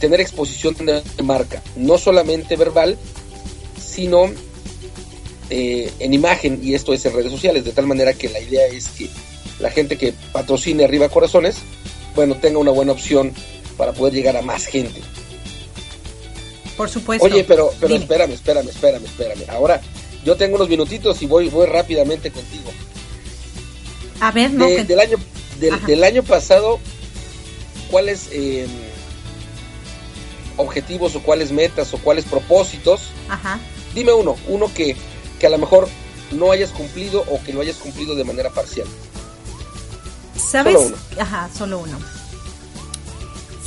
tener 0.00 0.20
exposición 0.20 0.74
de 0.74 1.22
marca, 1.22 1.62
no 1.76 1.98
solamente 1.98 2.56
verbal, 2.56 2.98
sino 3.78 4.32
eh, 5.54 5.92
en 5.98 6.14
imagen, 6.14 6.60
y 6.62 6.72
esto 6.74 6.92
es 6.94 7.04
en 7.04 7.12
redes 7.14 7.30
sociales, 7.30 7.64
de 7.64 7.72
tal 7.72 7.86
manera 7.86 8.14
que 8.14 8.28
la 8.30 8.40
idea 8.40 8.66
es 8.68 8.88
que 8.88 9.08
la 9.60 9.70
gente 9.70 9.98
que 9.98 10.14
patrocine 10.32 10.84
arriba 10.84 11.08
corazones, 11.10 11.56
bueno, 12.16 12.36
tenga 12.36 12.58
una 12.58 12.70
buena 12.70 12.92
opción 12.92 13.32
para 13.76 13.92
poder 13.92 14.14
llegar 14.14 14.36
a 14.36 14.42
más 14.42 14.64
gente. 14.66 15.00
Por 16.76 16.88
supuesto. 16.88 17.26
Oye, 17.26 17.44
pero, 17.44 17.70
pero 17.78 17.92
Dime. 17.92 18.04
espérame, 18.04 18.32
espérame, 18.32 18.68
espérame, 18.70 19.04
espérame. 19.04 19.44
Ahora, 19.50 19.80
yo 20.24 20.36
tengo 20.36 20.56
unos 20.56 20.68
minutitos 20.70 21.20
y 21.22 21.26
voy, 21.26 21.48
voy 21.48 21.66
rápidamente 21.66 22.30
contigo. 22.30 22.70
A 24.20 24.30
ver, 24.30 24.50
no, 24.52 24.66
De- 24.66 24.76
que- 24.76 24.84
del 24.84 25.00
año 25.00 25.18
del 25.86 26.02
año 26.02 26.22
pasado 26.24 26.80
cuáles 27.90 28.28
eh, 28.32 28.66
objetivos 30.56 31.14
o 31.14 31.22
cuáles 31.22 31.52
metas 31.52 31.92
o 31.94 31.98
cuáles 31.98 32.24
propósitos 32.24 33.02
Ajá. 33.28 33.58
dime 33.94 34.12
uno 34.12 34.36
uno 34.48 34.70
que, 34.74 34.96
que 35.42 35.48
a 35.48 35.50
lo 35.50 35.58
mejor 35.58 35.88
no 36.30 36.52
hayas 36.52 36.70
cumplido 36.70 37.24
o 37.28 37.42
que 37.42 37.52
lo 37.52 37.60
hayas 37.60 37.76
cumplido 37.76 38.14
de 38.14 38.22
manera 38.22 38.48
parcial 38.50 38.86
¿Sabes? 40.36 40.74
Solo 40.74 40.86
uno. 40.86 40.96
Ajá, 41.18 41.50
solo 41.56 41.78
uno. 41.78 41.98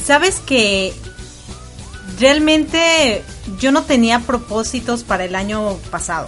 ¿Sabes 0.03 0.39
que 0.39 0.93
realmente 2.19 3.23
yo 3.59 3.71
no 3.71 3.83
tenía 3.83 4.19
propósitos 4.19 5.03
para 5.03 5.25
el 5.25 5.35
año 5.35 5.77
pasado? 5.89 6.27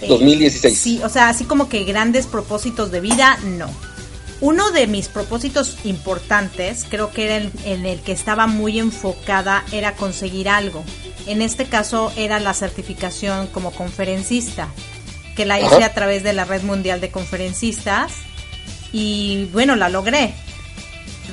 Eh, 0.00 0.08
2016 0.08 0.78
Sí, 0.78 1.00
o 1.04 1.08
sea, 1.08 1.28
así 1.28 1.44
como 1.44 1.68
que 1.68 1.84
grandes 1.84 2.26
propósitos 2.26 2.90
de 2.90 3.00
vida, 3.00 3.38
no. 3.44 3.70
Uno 4.44 4.72
de 4.72 4.86
mis 4.86 5.08
propósitos 5.08 5.78
importantes, 5.84 6.84
creo 6.90 7.10
que 7.10 7.24
era 7.24 7.36
el, 7.38 7.50
en 7.64 7.86
el 7.86 8.00
que 8.00 8.12
estaba 8.12 8.46
muy 8.46 8.78
enfocada, 8.78 9.64
era 9.72 9.94
conseguir 9.94 10.50
algo. 10.50 10.84
En 11.26 11.40
este 11.40 11.64
caso 11.64 12.12
era 12.14 12.38
la 12.40 12.52
certificación 12.52 13.46
como 13.46 13.70
conferencista, 13.70 14.68
que 15.34 15.46
la 15.46 15.60
hice 15.60 15.82
a 15.82 15.94
través 15.94 16.22
de 16.22 16.34
la 16.34 16.44
Red 16.44 16.62
Mundial 16.62 17.00
de 17.00 17.10
Conferencistas 17.10 18.12
y 18.92 19.48
bueno, 19.54 19.76
la 19.76 19.88
logré. 19.88 20.34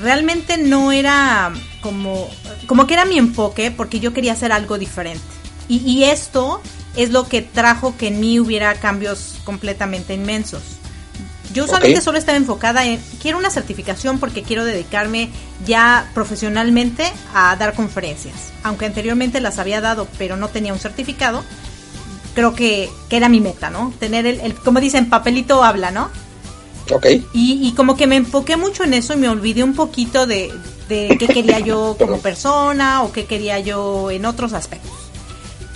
Realmente 0.01 0.57
no 0.57 0.93
era 0.93 1.51
como, 1.81 2.29
como 2.65 2.87
que 2.87 2.93
era 2.93 3.03
mi 3.03 3.17
enfoque 3.17 3.71
porque 3.71 3.99
yo 3.99 4.13
quería 4.13 4.31
hacer 4.31 4.53
algo 4.53 4.77
diferente. 4.77 5.19
Y, 5.67 5.79
y 5.79 6.05
esto 6.05 6.61
es 6.95 7.09
lo 7.09 7.27
que 7.27 7.41
trajo 7.41 7.97
que 7.97 8.07
en 8.07 8.21
mí 8.21 8.39
hubiera 8.39 8.75
cambios 8.75 9.35
completamente 9.43 10.13
inmensos. 10.13 10.61
Yo 11.53 11.65
usualmente 11.65 12.01
solo 12.01 12.17
estaba 12.17 12.37
enfocada 12.37 12.85
en, 12.85 13.01
quiero 13.21 13.37
una 13.37 13.49
certificación 13.49 14.19
porque 14.19 14.43
quiero 14.43 14.63
dedicarme 14.65 15.29
ya 15.65 16.09
profesionalmente 16.13 17.11
a 17.33 17.55
dar 17.57 17.73
conferencias. 17.73 18.35
Aunque 18.63 18.85
anteriormente 18.85 19.41
las 19.41 19.59
había 19.59 19.81
dado, 19.81 20.07
pero 20.17 20.37
no 20.37 20.47
tenía 20.49 20.73
un 20.73 20.79
certificado, 20.79 21.43
creo 22.35 22.53
que, 22.55 22.89
que 23.09 23.17
era 23.17 23.27
mi 23.29 23.41
meta, 23.41 23.69
¿no? 23.69 23.93
Tener 23.99 24.25
el, 24.25 24.39
el- 24.39 24.55
como 24.55 24.79
dicen, 24.79 25.09
papelito 25.09 25.63
habla, 25.63 25.91
¿no? 25.91 26.09
ok 26.91 27.05
Y, 27.33 27.59
y 27.67 27.73
como 27.73 27.95
que 27.95 28.07
me 28.07 28.15
enfoqué 28.17 28.57
mucho 28.57 28.83
en 28.83 28.93
eso 28.93 29.13
y 29.13 29.17
me 29.17 29.29
olvidé 29.29 29.63
un 29.63 29.75
poquito 29.75 30.25
de, 30.27 30.51
de 30.89 31.15
qué 31.19 31.27
quería 31.27 31.59
yo 31.59 31.95
como 31.99 32.19
persona 32.19 33.03
o 33.03 33.11
qué 33.11 33.25
quería 33.25 33.59
yo 33.59 34.09
en 34.11 34.25
otros 34.25 34.53
aspectos. 34.53 34.91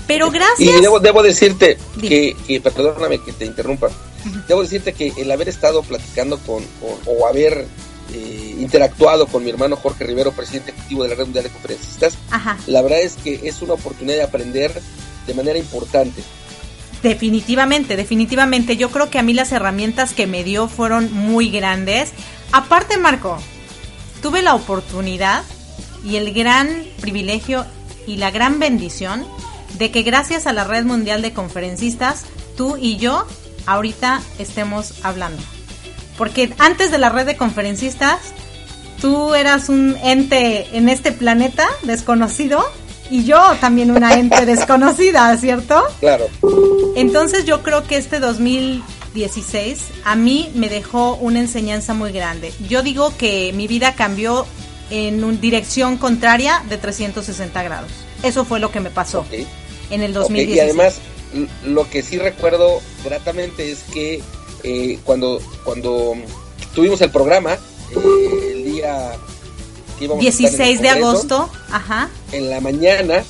Pero 0.08 0.30
gracias. 0.32 0.78
y 0.78 0.82
debo, 0.82 1.00
debo 1.00 1.24
decirte 1.24 1.78
Dime. 1.96 2.08
que, 2.10 2.38
que 2.48 2.62
perdóname 2.62 3.20
que 3.20 3.34
te 3.34 3.46
interrumpa 3.46 3.88
debo 4.48 4.62
decirte 4.62 4.94
que 4.94 5.14
el 5.18 5.32
haber 5.32 5.50
estado 5.50 5.84
platicando 5.84 6.38
con, 6.40 6.64
con- 6.80 7.00
o 7.06 7.28
haber 7.28 7.66
eh, 8.14 8.56
interactuado 8.60 9.28
con 9.28 9.44
mi 9.44 9.50
hermano 9.50 9.76
Jorge 9.76 10.04
Rivero 10.04 10.32
presidente 10.32 10.72
ejecutivo 10.72 11.04
de 11.04 11.10
la 11.10 11.16
red 11.16 11.26
mundial 11.26 11.44
de 11.46 11.50
conferencistas 11.50 12.14
Ajá, 12.32 12.58
la 12.68 12.82
verdad 12.82 13.02
es 13.02 13.14
que 13.16 13.42
es 13.44 13.62
una 13.62 13.74
oportunidad 13.74 14.18
de 14.18 14.24
aprender 14.24 14.72
de 15.28 15.34
manera 15.34 15.58
importante 15.58 16.22
definitivamente, 17.04 17.96
definitivamente. 17.96 18.78
Yo 18.78 18.90
creo 18.90 19.10
que 19.10 19.20
a 19.20 19.24
mí 19.24 19.34
las 19.34 19.52
herramientas 19.52 20.14
que 20.14 20.26
me 20.28 20.44
dio 20.44 20.68
fueron 20.68 21.12
muy 21.14 21.50
grandes. 21.52 22.12
Aparte, 22.52 22.98
Marco, 22.98 23.38
tuve 24.24 24.42
la 24.42 24.56
oportunidad 24.56 25.44
y 26.04 26.16
el 26.16 26.34
gran 26.34 26.84
privilegio 27.02 27.66
y 28.08 28.18
la 28.18 28.32
gran 28.32 28.60
bendición 28.60 29.24
de 29.78 29.92
que 29.92 30.02
gracias 30.04 30.48
a 30.48 30.54
la 30.54 30.64
Red 30.64 30.86
Mundial 30.86 31.22
de 31.22 31.34
Conferencistas, 31.34 32.24
tú 32.58 32.78
y 32.78 32.98
yo 32.98 33.28
ahorita 33.66 34.22
estemos 34.40 34.94
hablando. 35.04 35.42
Porque 36.18 36.54
antes 36.60 36.92
de 36.92 36.98
la 36.98 37.10
red 37.10 37.26
de 37.26 37.36
conferencistas, 37.36 38.20
tú 39.02 39.36
eras 39.36 39.70
un 39.70 39.98
ente 40.04 40.68
en 40.78 40.90
este 40.90 41.12
planeta 41.12 41.68
desconocido 41.84 42.64
y 43.10 43.26
yo 43.26 43.40
también 43.60 43.92
una 43.92 44.14
ente 44.16 44.46
desconocida, 44.46 45.36
¿cierto? 45.38 45.84
claro 46.00 46.26
Entonces 46.96 47.46
yo 47.46 47.62
creo 47.62 47.86
que 47.86 47.98
este 47.98 48.20
2016 48.20 49.80
a 50.06 50.16
mí 50.16 50.52
me 50.56 50.70
dejó 50.70 51.16
una 51.16 51.40
enseñanza 51.40 51.94
muy 51.94 52.12
grande. 52.12 52.54
Yo 52.68 52.82
digo 52.82 53.14
que 53.18 53.52
mi 53.54 53.68
vida 53.68 53.94
cambió 53.96 54.46
en 54.90 55.24
una 55.24 55.38
dirección 55.38 55.98
contraria 55.98 56.64
de 56.70 56.78
360 56.78 57.64
grados. 57.64 57.92
Eso 58.24 58.46
fue 58.46 58.60
lo 58.60 58.72
que 58.72 58.80
me 58.80 58.90
pasó 58.90 59.26
en 59.90 60.02
el 60.02 60.12
Ok, 60.12 60.24
2016. 60.24 60.56
y 60.56 60.60
además 60.60 61.00
lo 61.66 61.90
que 61.90 62.02
sí 62.02 62.18
recuerdo 62.18 62.82
gratamente 63.04 63.72
es 63.72 63.84
que 63.94 64.22
eh, 64.64 65.00
cuando, 65.04 65.42
cuando 65.64 66.16
tuvimos 66.74 67.02
el 67.02 67.12
programa, 67.12 67.54
eh, 67.54 68.52
el 68.54 68.64
día 68.64 69.12
que 69.98 70.06
íbamos 70.06 70.22
16 70.22 70.82
de 70.82 70.90
agosto, 70.90 71.50
ajá. 71.70 72.10
En 72.32 72.50
la 72.50 72.62
mañana, 72.62 73.24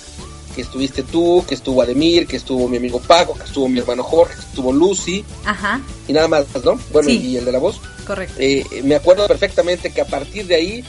que 0.55 0.61
estuviste 0.61 1.03
tú, 1.03 1.43
que 1.47 1.55
estuvo 1.55 1.81
Ademir, 1.81 2.25
que 2.25 2.37
estuvo 2.37 2.67
mi 2.67 2.77
amigo 2.77 2.99
Paco, 2.99 3.33
que 3.33 3.43
estuvo 3.43 3.67
mi 3.67 3.79
hermano 3.79 4.03
Jorge, 4.03 4.35
que 4.35 4.41
estuvo 4.41 4.71
Lucy. 4.71 5.25
Ajá. 5.45 5.81
Y 6.07 6.13
nada 6.13 6.27
más, 6.27 6.45
¿no? 6.63 6.79
Bueno, 6.91 7.09
y 7.09 7.37
el 7.37 7.45
de 7.45 7.51
la 7.51 7.59
voz. 7.59 7.81
Correcto. 8.07 8.35
Eh, 8.39 8.63
me 8.83 8.95
acuerdo 8.95 9.27
perfectamente 9.27 9.91
que 9.91 10.01
a 10.01 10.05
partir 10.05 10.47
de 10.47 10.55
ahí 10.55 10.85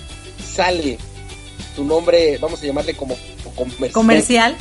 sale 0.55 0.99
tu 1.75 1.85
nombre, 1.85 2.39
vamos 2.39 2.63
a 2.63 2.67
llamarle 2.67 2.95
como 2.95 3.17
comercial. 3.57 3.93
Comercial. 3.93 4.57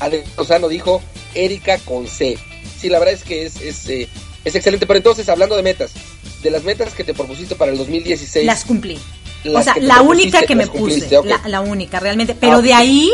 Ade, 0.00 0.24
Lozano 0.36 0.68
dijo 0.68 1.02
Erika 1.34 1.78
con 1.78 2.06
C. 2.06 2.38
Sí, 2.78 2.88
la 2.88 2.98
verdad 2.98 3.14
es 3.14 3.24
que 3.24 3.46
es, 3.46 3.60
es, 3.60 3.88
eh, 3.88 4.08
es 4.44 4.54
excelente. 4.54 4.86
Pero 4.86 4.98
entonces, 4.98 5.28
hablando 5.28 5.56
de 5.56 5.62
metas, 5.62 5.92
de 6.42 6.50
las 6.50 6.64
metas 6.64 6.94
que 6.94 7.04
te 7.04 7.14
propusiste 7.14 7.54
para 7.54 7.72
el 7.72 7.78
2016. 7.78 8.44
Las 8.44 8.64
cumplí. 8.64 8.98
o 9.52 9.62
sea, 9.62 9.76
la 9.80 10.02
única 10.02 10.42
que 10.42 10.54
me 10.54 10.66
puse. 10.66 11.08
La, 11.46 11.60
única, 11.60 12.00
realmente. 12.00 12.34
Pero 12.34 12.56
ah, 12.56 12.62
de 12.62 12.74
ahí 12.74 13.10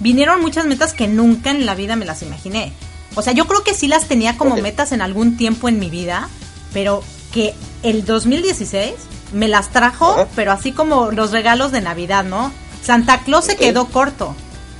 vinieron 0.00 0.40
muchas 0.40 0.66
metas 0.66 0.92
que 0.92 1.08
nunca 1.08 1.50
en 1.50 1.66
la 1.66 1.74
vida 1.74 1.96
me 1.96 2.04
las 2.04 2.22
imaginé. 2.22 2.72
O 3.14 3.22
sea, 3.22 3.32
yo 3.32 3.46
creo 3.46 3.64
que 3.64 3.74
sí 3.74 3.88
las 3.88 4.06
tenía 4.06 4.36
como 4.36 4.56
metas 4.56 4.92
en 4.92 5.02
algún 5.02 5.36
tiempo 5.36 5.68
en 5.68 5.78
mi 5.78 5.90
vida, 5.90 6.28
pero 6.72 7.02
que 7.32 7.54
el 7.82 8.04
2016 8.04 8.92
me 9.32 9.48
las 9.48 9.70
trajo, 9.70 10.28
pero 10.36 10.52
así 10.52 10.72
como 10.72 11.10
los 11.10 11.32
regalos 11.32 11.72
de 11.72 11.80
Navidad, 11.80 12.24
¿no? 12.24 12.52
Santa 12.82 13.22
Claus 13.22 13.46
se 13.46 13.56
quedó 13.56 13.86
corto, 13.86 14.34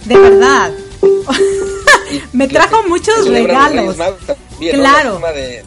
de 0.05 0.17
verdad. 0.17 0.73
me 2.33 2.49
trajo 2.49 2.83
muchos 2.89 3.29
regalos. 3.29 3.97
claro. 4.59 5.21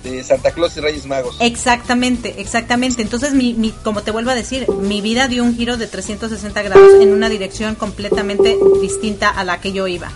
De, 0.04 0.24
Santa 0.24 0.52
Claus 0.52 0.78
y 0.78 0.82
Reyes 0.82 1.06
Magos. 1.06 1.36
Exactamente, 1.40 2.36
exactamente. 2.40 3.02
Entonces, 3.02 3.34
mi, 3.34 3.54
mi, 3.54 3.72
como 3.72 4.02
te 4.04 4.12
vuelvo 4.12 4.32
a 4.32 4.36
decir, 4.36 4.68
mi 4.70 5.02
vida 5.02 5.28
dio 5.28 5.44
un 5.44 5.56
giro 5.56 5.78
de 5.78 5.88
360 5.88 6.62
grados 6.62 7.02
en 7.02 7.14
una 7.14 7.30
dirección 7.30 7.76
completamente 7.76 8.58
distinta 8.82 9.30
a 9.30 9.44
la 9.44 9.60
que 9.60 9.72
yo 9.72 9.88
iba. 9.88 10.12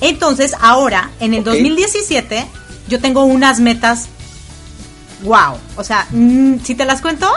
Entonces, 0.00 0.54
ahora, 0.60 1.10
en 1.20 1.34
el 1.34 1.44
2017, 1.44 2.46
yo 2.88 3.00
tengo 3.00 3.24
unas 3.24 3.60
metas. 3.60 4.08
Wow. 5.22 5.58
O 5.76 5.84
sea, 5.84 6.06
mm, 6.10 6.58
si 6.62 6.74
te 6.74 6.84
las 6.84 7.00
cuento, 7.00 7.30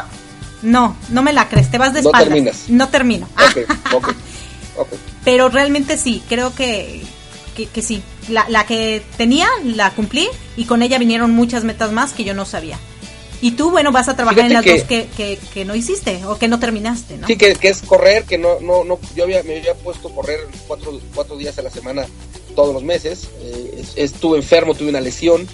no, 0.62 0.96
no 1.10 1.22
me 1.22 1.34
la 1.34 1.48
crees. 1.48 1.72
Te 1.72 1.78
vas 1.78 1.94
de 1.94 2.00
espaldas. 2.00 2.22
No 2.22 2.34
terminas. 2.34 2.70
No 2.70 2.90
termino. 2.90 3.30
Pero 5.24 5.50
realmente 5.50 5.98
sí, 5.98 6.24
creo 6.30 6.54
que, 6.56 7.02
que, 7.56 7.82
sí. 7.82 8.02
La, 8.30 8.48
la, 8.50 8.66
que 8.66 9.02
tenía, 9.18 9.48
la 9.64 9.92
cumplí 9.92 10.28
y 10.56 10.66
con 10.66 10.84
ella 10.84 10.98
vinieron 10.98 11.32
muchas 11.32 11.64
metas 11.64 11.92
más 11.92 12.14
que 12.14 12.24
yo 12.24 12.34
no 12.34 12.46
sabía. 12.46 12.78
Y 13.42 13.52
tú, 13.52 13.72
bueno, 13.72 13.92
vas 13.92 14.10
a 14.10 14.16
trabajar 14.16 14.46
en 14.46 14.54
las 14.54 14.66
dos 14.66 14.84
que, 14.84 15.08
que, 15.54 15.66
no 15.66 15.74
hiciste 15.74 16.26
o 16.26 16.38
que 16.38 16.50
no 16.50 16.60
terminaste, 16.60 17.18
¿no? 17.18 17.28
Sí, 17.28 17.38
que, 17.38 17.56
es 17.62 17.82
correr, 17.82 18.26
que 18.26 18.38
no, 18.38 18.60
no, 18.60 18.84
no, 18.84 19.00
yo 19.16 19.24
había, 19.24 19.44
me 19.44 19.58
había 19.58 19.76
puesto 19.76 20.10
a 20.10 20.14
correr 20.14 20.40
cuatro, 20.68 21.00
cuatro 21.16 21.38
días 21.38 21.58
a 21.58 21.62
la 21.62 21.70
semana 21.70 22.06
todos 22.54 22.74
los 22.74 22.84
meses. 22.84 23.30
Eh, 23.42 23.84
estuve 23.96 24.38
enfermo, 24.38 24.76
tuve 24.76 24.90
una 24.90 25.00
lesión 25.00 25.48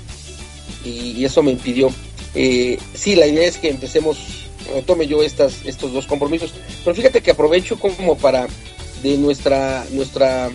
y, 0.84 1.24
eso 1.24 1.44
me 1.44 1.52
impidió. 1.52 1.92
Eh, 2.34 2.80
sí, 2.96 3.16
la 3.16 3.28
idea 3.28 3.48
es 3.48 3.58
que 3.58 3.70
empecemos, 3.70 4.18
tome 4.88 5.06
yo 5.06 5.22
estas, 5.22 5.64
estos 5.66 5.94
dos 5.94 6.08
compromisos, 6.08 6.54
pero 6.84 6.96
fíjate 6.96 7.22
que 7.22 7.32
aprovecho 7.32 7.80
como 7.80 8.18
para 8.18 8.48
de 9.02 9.18
nuestra, 9.18 9.86
nuestra, 9.92 10.50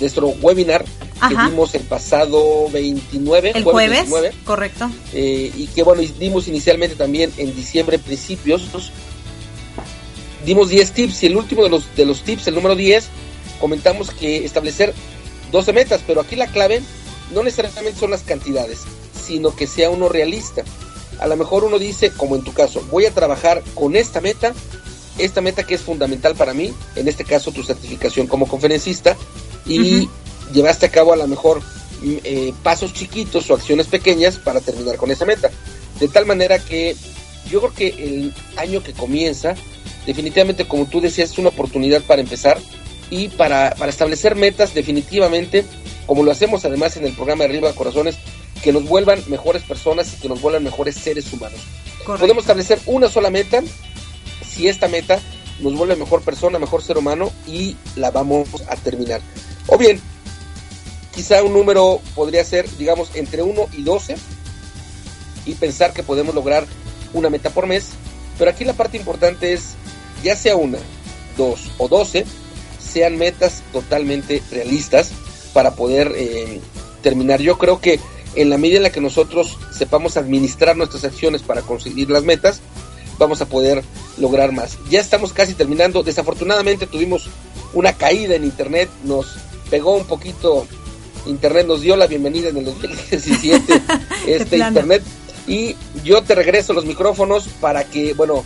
nuestro 0.00 0.28
webinar 0.28 0.84
que 1.28 1.36
dimos 1.48 1.74
el 1.74 1.82
pasado 1.82 2.68
29, 2.70 3.52
el 3.54 3.64
jueves, 3.64 4.08
correcto. 4.44 4.90
Eh, 5.12 5.52
y 5.56 5.66
que 5.68 5.82
bueno, 5.82 6.02
dimos 6.18 6.48
inicialmente 6.48 6.96
también 6.96 7.32
en 7.36 7.54
diciembre 7.54 7.98
principios, 7.98 8.62
dimos 10.44 10.68
10 10.68 10.92
tips 10.92 11.22
y 11.22 11.26
el 11.26 11.36
último 11.36 11.62
de 11.62 11.70
los, 11.70 11.94
de 11.94 12.04
los 12.04 12.22
tips, 12.22 12.48
el 12.48 12.54
número 12.54 12.74
10, 12.74 13.04
comentamos 13.60 14.10
que 14.10 14.44
establecer 14.44 14.92
12 15.52 15.72
metas, 15.72 16.00
pero 16.06 16.20
aquí 16.20 16.34
la 16.34 16.48
clave 16.48 16.82
no 17.32 17.42
necesariamente 17.42 18.00
son 18.00 18.10
las 18.10 18.22
cantidades, 18.22 18.80
sino 19.24 19.54
que 19.54 19.66
sea 19.66 19.90
uno 19.90 20.08
realista. 20.08 20.64
A 21.20 21.26
lo 21.28 21.36
mejor 21.36 21.62
uno 21.62 21.78
dice, 21.78 22.10
como 22.10 22.34
en 22.34 22.42
tu 22.42 22.52
caso, 22.52 22.84
voy 22.90 23.06
a 23.06 23.12
trabajar 23.12 23.62
con 23.74 23.94
esta 23.94 24.20
meta 24.20 24.52
esta 25.18 25.40
meta 25.40 25.64
que 25.64 25.74
es 25.74 25.80
fundamental 25.80 26.34
para 26.34 26.54
mí, 26.54 26.72
en 26.96 27.08
este 27.08 27.24
caso 27.24 27.52
tu 27.52 27.62
certificación 27.62 28.26
como 28.26 28.46
conferencista, 28.46 29.16
y 29.66 30.08
llevaste 30.52 30.86
a 30.86 30.90
cabo 30.90 31.12
a 31.12 31.16
lo 31.16 31.26
mejor 31.26 31.60
mm, 31.60 32.16
eh, 32.24 32.54
pasos 32.62 32.92
chiquitos 32.92 33.50
o 33.50 33.54
acciones 33.54 33.86
pequeñas 33.86 34.36
para 34.36 34.60
terminar 34.60 34.96
con 34.96 35.10
esa 35.10 35.24
meta. 35.24 35.50
De 36.00 36.08
tal 36.08 36.26
manera 36.26 36.58
que 36.58 36.96
yo 37.50 37.60
creo 37.60 37.74
que 37.74 37.88
el 37.88 38.34
año 38.56 38.82
que 38.82 38.92
comienza, 38.92 39.54
definitivamente 40.06 40.66
como 40.66 40.86
tú 40.86 41.00
decías, 41.00 41.32
es 41.32 41.38
una 41.38 41.50
oportunidad 41.50 42.02
para 42.02 42.22
empezar 42.22 42.58
y 43.10 43.28
para, 43.28 43.74
para 43.78 43.90
establecer 43.90 44.36
metas 44.36 44.74
definitivamente, 44.74 45.64
como 46.06 46.22
lo 46.22 46.32
hacemos 46.32 46.64
además 46.64 46.96
en 46.96 47.04
el 47.04 47.12
programa 47.12 47.44
de 47.44 47.50
Arriba 47.50 47.72
Corazones, 47.72 48.16
que 48.62 48.72
nos 48.72 48.84
vuelvan 48.84 49.22
mejores 49.28 49.62
personas 49.62 50.14
y 50.14 50.20
que 50.20 50.28
nos 50.28 50.40
vuelvan 50.40 50.64
mejores 50.64 50.94
seres 50.94 51.32
humanos. 51.32 51.60
Podemos 52.06 52.44
establecer 52.44 52.80
una 52.86 53.08
sola 53.08 53.30
meta 53.30 53.62
si 54.52 54.68
esta 54.68 54.88
meta 54.88 55.20
nos 55.60 55.74
vuelve 55.74 55.96
mejor 55.96 56.22
persona, 56.22 56.58
mejor 56.58 56.82
ser 56.82 56.98
humano 56.98 57.30
y 57.46 57.76
la 57.96 58.10
vamos 58.10 58.48
a 58.68 58.76
terminar. 58.76 59.20
O 59.66 59.78
bien, 59.78 60.00
quizá 61.14 61.42
un 61.42 61.52
número 61.52 62.00
podría 62.14 62.44
ser, 62.44 62.68
digamos, 62.76 63.10
entre 63.14 63.42
1 63.42 63.68
y 63.72 63.82
12 63.82 64.16
y 65.46 65.54
pensar 65.54 65.92
que 65.92 66.02
podemos 66.02 66.34
lograr 66.34 66.66
una 67.12 67.30
meta 67.30 67.50
por 67.50 67.66
mes. 67.66 67.90
Pero 68.38 68.50
aquí 68.50 68.64
la 68.64 68.72
parte 68.72 68.96
importante 68.96 69.52
es, 69.52 69.74
ya 70.22 70.36
sea 70.36 70.56
una, 70.56 70.78
dos 71.36 71.70
o 71.78 71.88
12, 71.88 72.24
sean 72.80 73.16
metas 73.16 73.62
totalmente 73.72 74.42
realistas 74.50 75.10
para 75.52 75.74
poder 75.74 76.12
eh, 76.16 76.60
terminar. 77.02 77.40
Yo 77.40 77.58
creo 77.58 77.80
que 77.80 78.00
en 78.34 78.50
la 78.50 78.58
medida 78.58 78.78
en 78.78 78.82
la 78.84 78.90
que 78.90 79.00
nosotros 79.00 79.58
sepamos 79.70 80.16
administrar 80.16 80.76
nuestras 80.76 81.04
acciones 81.04 81.42
para 81.42 81.62
conseguir 81.62 82.10
las 82.10 82.24
metas, 82.24 82.60
vamos 83.18 83.40
a 83.40 83.46
poder 83.46 83.82
lograr 84.18 84.52
más. 84.52 84.78
Ya 84.90 85.00
estamos 85.00 85.32
casi 85.32 85.54
terminando. 85.54 86.02
Desafortunadamente 86.02 86.86
tuvimos 86.86 87.28
una 87.72 87.94
caída 87.94 88.34
en 88.34 88.44
internet, 88.44 88.88
nos 89.04 89.36
pegó 89.70 89.96
un 89.96 90.04
poquito 90.04 90.66
internet, 91.26 91.66
nos 91.66 91.80
dio 91.80 91.96
la 91.96 92.06
bienvenida 92.06 92.48
en 92.48 92.58
el 92.58 92.64
2017 92.64 93.82
este 94.26 94.58
internet 94.58 95.02
y 95.46 95.76
yo 96.04 96.22
te 96.22 96.34
regreso 96.34 96.72
los 96.72 96.84
micrófonos 96.84 97.48
para 97.60 97.84
que, 97.84 98.14
bueno, 98.14 98.44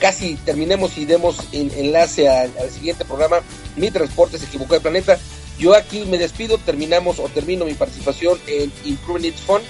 casi 0.00 0.34
terminemos 0.36 0.98
y 0.98 1.04
demos 1.04 1.38
enlace 1.52 2.28
al, 2.28 2.52
siguiente 2.70 3.04
programa. 3.04 3.38
Mi 3.76 3.90
transporte 3.90 4.38
se 4.38 4.46
equivocó 4.46 4.74
de 4.74 4.80
planeta. 4.80 5.18
Yo 5.58 5.74
aquí 5.74 6.04
me 6.04 6.18
despido, 6.18 6.58
terminamos 6.58 7.18
o 7.18 7.28
termino 7.28 7.64
mi 7.64 7.74
participación 7.74 8.38
en 8.46 8.70
Improving 8.84 9.24
It's 9.24 9.40
Fun 9.40 9.62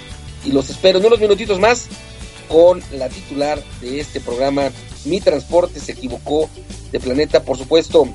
y 0.43 0.51
los 0.51 0.69
espero 0.69 0.99
en 0.99 1.05
unos 1.05 1.19
minutitos 1.19 1.59
más 1.59 1.87
con 2.47 2.81
la 2.91 3.09
titular 3.09 3.61
de 3.81 3.99
este 3.99 4.19
programa, 4.19 4.71
Mi 5.05 5.21
Transporte 5.21 5.79
se 5.79 5.93
equivocó 5.93 6.49
de 6.91 6.99
planeta, 6.99 7.43
por 7.43 7.57
supuesto, 7.57 8.07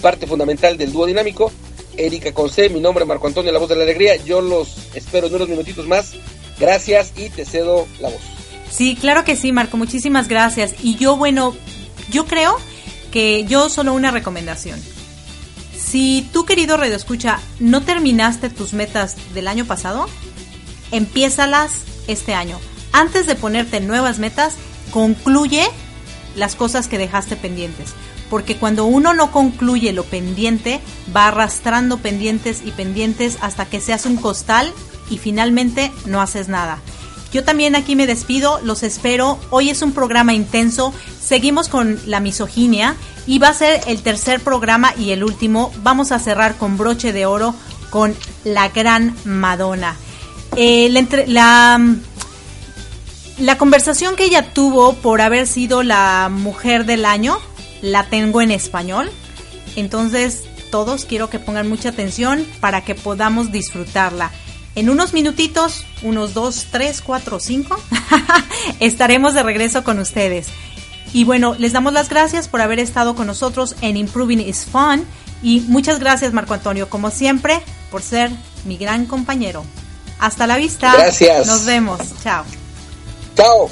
parte 0.00 0.26
fundamental 0.26 0.76
del 0.76 0.92
dúo 0.92 1.06
dinámico, 1.06 1.50
Erika 1.96 2.32
Conce, 2.32 2.68
mi 2.68 2.80
nombre 2.80 3.04
es 3.04 3.08
Marco 3.08 3.26
Antonio, 3.26 3.52
la 3.52 3.58
voz 3.58 3.68
de 3.68 3.76
la 3.76 3.84
alegría, 3.84 4.16
yo 4.16 4.40
los 4.40 4.76
espero 4.94 5.28
en 5.28 5.34
unos 5.34 5.48
minutitos 5.48 5.86
más, 5.86 6.12
gracias 6.58 7.12
y 7.16 7.30
te 7.30 7.44
cedo 7.44 7.86
la 8.00 8.08
voz. 8.08 8.20
Sí, 8.70 8.96
claro 8.96 9.24
que 9.24 9.36
sí, 9.36 9.52
Marco, 9.52 9.76
muchísimas 9.76 10.26
gracias. 10.26 10.74
Y 10.82 10.96
yo, 10.96 11.16
bueno, 11.16 11.54
yo 12.10 12.26
creo 12.26 12.56
que 13.12 13.44
yo 13.44 13.68
solo 13.68 13.92
una 13.92 14.10
recomendación. 14.10 14.82
Si 15.76 16.28
tú, 16.32 16.44
querido 16.44 16.76
Radio 16.76 16.96
Escucha, 16.96 17.38
no 17.60 17.82
terminaste 17.82 18.50
tus 18.50 18.72
metas 18.72 19.16
del 19.32 19.46
año 19.46 19.64
pasado, 19.64 20.06
empiézalas 20.90 21.82
este 22.08 22.34
año 22.34 22.58
antes 22.94 23.26
de 23.26 23.34
ponerte 23.34 23.80
nuevas 23.80 24.18
metas, 24.18 24.54
concluye 24.90 25.66
las 26.36 26.54
cosas 26.54 26.86
que 26.88 26.96
dejaste 26.96 27.36
pendientes. 27.36 27.92
Porque 28.30 28.56
cuando 28.56 28.86
uno 28.86 29.12
no 29.12 29.32
concluye 29.32 29.92
lo 29.92 30.04
pendiente, 30.04 30.80
va 31.14 31.28
arrastrando 31.28 31.98
pendientes 31.98 32.62
y 32.64 32.70
pendientes 32.70 33.36
hasta 33.42 33.66
que 33.66 33.80
seas 33.80 34.06
un 34.06 34.16
costal 34.16 34.72
y 35.10 35.18
finalmente 35.18 35.92
no 36.06 36.22
haces 36.22 36.48
nada. 36.48 36.78
Yo 37.32 37.42
también 37.42 37.74
aquí 37.74 37.96
me 37.96 38.06
despido, 38.06 38.60
los 38.62 38.84
espero. 38.84 39.40
Hoy 39.50 39.68
es 39.68 39.82
un 39.82 39.92
programa 39.92 40.32
intenso. 40.32 40.94
Seguimos 41.20 41.68
con 41.68 41.98
la 42.06 42.20
misoginia 42.20 42.94
y 43.26 43.40
va 43.40 43.48
a 43.48 43.54
ser 43.54 43.80
el 43.88 44.02
tercer 44.02 44.40
programa 44.40 44.94
y 44.96 45.10
el 45.10 45.24
último. 45.24 45.72
Vamos 45.82 46.12
a 46.12 46.20
cerrar 46.20 46.56
con 46.56 46.78
broche 46.78 47.12
de 47.12 47.26
oro 47.26 47.54
con 47.90 48.14
la 48.44 48.68
gran 48.68 49.16
Madonna. 49.24 49.96
Eh, 50.56 50.88
la 50.90 51.04
la 51.26 51.96
conversación 53.58 54.16
que 54.16 54.24
ella 54.24 54.52
tuvo 54.52 54.94
por 54.94 55.20
haber 55.20 55.46
sido 55.46 55.82
la 55.82 56.28
mujer 56.30 56.84
del 56.86 57.04
año 57.04 57.38
la 57.82 58.04
tengo 58.04 58.40
en 58.40 58.50
español. 58.50 59.10
Entonces, 59.76 60.44
todos, 60.70 61.04
quiero 61.04 61.30
que 61.30 61.38
pongan 61.38 61.68
mucha 61.68 61.90
atención 61.90 62.46
para 62.60 62.82
que 62.82 62.94
podamos 62.94 63.52
disfrutarla. 63.52 64.30
En 64.74 64.90
unos 64.90 65.12
minutitos, 65.12 65.84
unos 66.02 66.34
dos, 66.34 66.66
tres, 66.72 67.00
cuatro, 67.00 67.38
cinco, 67.38 67.76
estaremos 68.80 69.34
de 69.34 69.42
regreso 69.42 69.84
con 69.84 69.98
ustedes. 69.98 70.48
Y 71.12 71.24
bueno, 71.24 71.54
les 71.58 71.72
damos 71.72 71.92
las 71.92 72.08
gracias 72.08 72.48
por 72.48 72.60
haber 72.60 72.80
estado 72.80 73.14
con 73.14 73.28
nosotros 73.28 73.76
en 73.82 73.96
Improving 73.96 74.40
is 74.40 74.64
Fun. 74.64 75.04
Y 75.42 75.60
muchas 75.60 76.00
gracias, 76.00 76.32
Marco 76.32 76.54
Antonio, 76.54 76.88
como 76.88 77.10
siempre, 77.10 77.62
por 77.90 78.02
ser 78.02 78.30
mi 78.64 78.76
gran 78.76 79.06
compañero. 79.06 79.64
Hasta 80.18 80.46
la 80.46 80.56
vista. 80.56 80.92
Gracias. 80.96 81.46
Nos 81.46 81.66
vemos. 81.66 82.00
Chao. 82.22 82.44
Chao. 83.34 83.68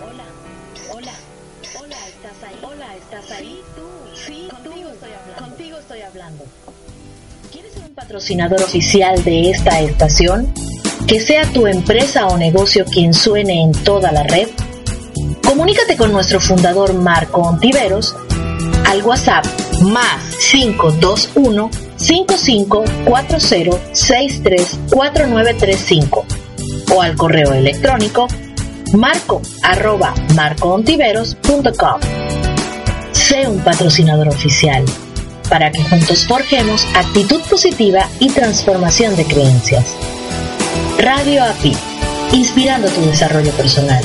Hola, 0.00 0.24
hola, 0.90 1.12
hola, 1.78 1.96
estás 2.08 2.48
ahí, 2.48 2.58
hola, 2.62 2.96
estás 2.96 3.30
ahí, 3.30 3.60
tú, 3.76 3.82
sí, 4.26 4.48
contigo 4.50 4.88
estoy 4.88 5.10
hablando, 5.12 5.44
contigo 5.44 5.78
estoy 5.78 6.00
hablando. 6.00 6.44
¿Quieres 7.52 7.72
ser 7.74 7.82
un 7.82 7.94
patrocinador 7.94 8.62
oficial 8.62 9.22
de 9.22 9.50
esta 9.50 9.80
estación? 9.80 10.52
Que 11.06 11.20
sea 11.20 11.44
tu 11.52 11.66
empresa 11.66 12.26
o 12.28 12.38
negocio 12.38 12.86
quien 12.86 13.12
suene 13.12 13.60
en 13.60 13.72
toda 13.84 14.12
la 14.12 14.22
red. 14.22 14.48
Comunícate 15.44 15.94
con 15.98 16.10
nuestro 16.10 16.40
fundador 16.40 16.94
Marco 16.94 17.42
Ontiveros 17.42 18.16
al 18.86 19.02
WhatsApp 19.02 19.44
más 19.82 20.36
521 20.50 21.91
5540 22.02 23.38
634935 23.92 26.26
o 26.94 27.02
al 27.02 27.16
correo 27.16 27.52
electrónico 27.52 28.28
marco 28.94 29.42
arroba 29.62 30.14
marcoontiveros.com. 30.34 32.00
Sé 33.12 33.48
un 33.48 33.60
patrocinador 33.60 34.28
oficial 34.28 34.84
para 35.48 35.70
que 35.70 35.82
juntos 35.82 36.26
forjemos 36.26 36.84
actitud 36.94 37.40
positiva 37.48 38.06
y 38.20 38.28
transformación 38.30 39.16
de 39.16 39.24
creencias. 39.24 39.96
Radio 40.98 41.42
API, 41.44 41.74
inspirando 42.32 42.88
tu 42.88 43.00
desarrollo 43.02 43.52
personal. 43.52 44.02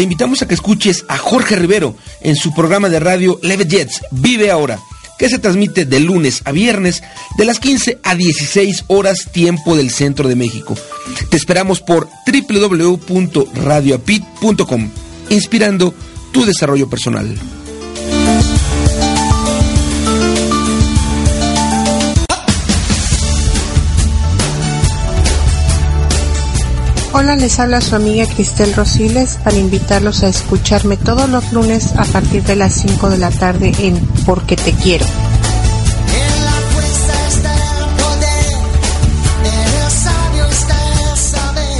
Te 0.00 0.04
invitamos 0.04 0.40
a 0.40 0.48
que 0.48 0.54
escuches 0.54 1.04
a 1.08 1.18
Jorge 1.18 1.56
Rivero 1.56 1.94
en 2.22 2.34
su 2.34 2.54
programa 2.54 2.88
de 2.88 3.00
radio 3.00 3.38
Leve 3.42 3.66
Jets, 3.66 4.00
Vive 4.10 4.50
Ahora, 4.50 4.78
que 5.18 5.28
se 5.28 5.38
transmite 5.38 5.84
de 5.84 6.00
lunes 6.00 6.40
a 6.46 6.52
viernes 6.52 7.02
de 7.36 7.44
las 7.44 7.60
15 7.60 7.98
a 8.02 8.14
16 8.14 8.84
horas 8.86 9.28
tiempo 9.30 9.76
del 9.76 9.90
centro 9.90 10.26
de 10.26 10.36
México. 10.36 10.74
Te 11.28 11.36
esperamos 11.36 11.82
por 11.82 12.08
www.radioapit.com, 12.26 14.90
inspirando 15.28 15.92
tu 16.32 16.46
desarrollo 16.46 16.88
personal. 16.88 17.38
Hola, 27.12 27.34
les 27.34 27.58
habla 27.58 27.80
su 27.80 27.96
amiga 27.96 28.24
Cristel 28.24 28.72
Rosiles 28.72 29.36
para 29.42 29.56
invitarlos 29.56 30.22
a 30.22 30.28
escucharme 30.28 30.96
todos 30.96 31.28
los 31.28 31.52
lunes 31.52 31.92
a 31.96 32.04
partir 32.04 32.44
de 32.44 32.54
las 32.54 32.72
5 32.74 33.10
de 33.10 33.18
la 33.18 33.30
tarde 33.30 33.72
en 33.80 33.98
Porque 34.24 34.54
Te 34.54 34.72
Quiero. 34.72 35.04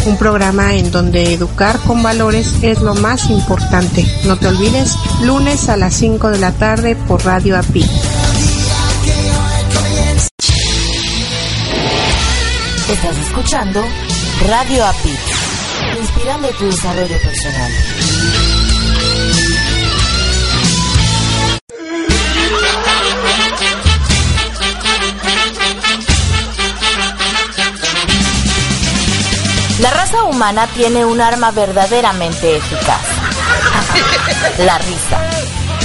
Un 0.07 0.17
programa 0.17 0.75
en 0.75 0.91
donde 0.91 1.33
educar 1.33 1.79
con 1.87 2.03
valores 2.03 2.55
es 2.63 2.81
lo 2.81 2.95
más 2.97 3.31
importante. 3.31 4.05
No 4.25 4.37
te 4.37 4.49
olvides, 4.49 4.97
lunes 5.23 5.69
a 5.69 5.77
las 5.77 5.95
5 5.95 6.31
de 6.31 6.39
la 6.39 6.51
tarde 6.51 6.97
por 6.97 7.25
Radio 7.25 7.57
API. 7.57 7.89
Estás 12.91 13.17
escuchando 13.19 13.85
Radio 14.49 14.85
API, 14.85 15.19
inspirando 15.99 16.49
tu 16.51 16.67
desarrollo 16.67 17.17
personal. 17.19 17.73
La 29.81 29.91
raza 29.91 30.25
humana 30.25 30.67
tiene 30.75 31.05
un 31.05 31.21
arma 31.21 31.51
verdaderamente 31.53 32.57
eficaz. 32.57 33.01
La 34.59 34.79
risa. 34.79 35.21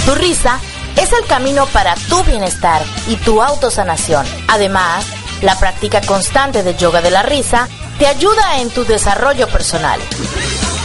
Tu 0.05 0.15
risa 0.15 0.59
es 0.97 1.13
el 1.13 1.25
camino 1.27 1.65
para 1.67 1.95
tu 2.09 2.23
bienestar 2.23 2.81
y 3.07 3.15
tu 3.17 3.41
autosanación. 3.41 4.25
Además, 4.47 5.05
la 5.41 5.57
práctica 5.57 6.01
constante 6.01 6.63
de 6.63 6.75
yoga 6.75 7.01
de 7.01 7.11
la 7.11 7.23
risa 7.23 7.69
te 7.97 8.07
ayuda 8.07 8.59
en 8.59 8.69
tu 8.69 8.85
desarrollo 8.85 9.47
personal. 9.47 9.99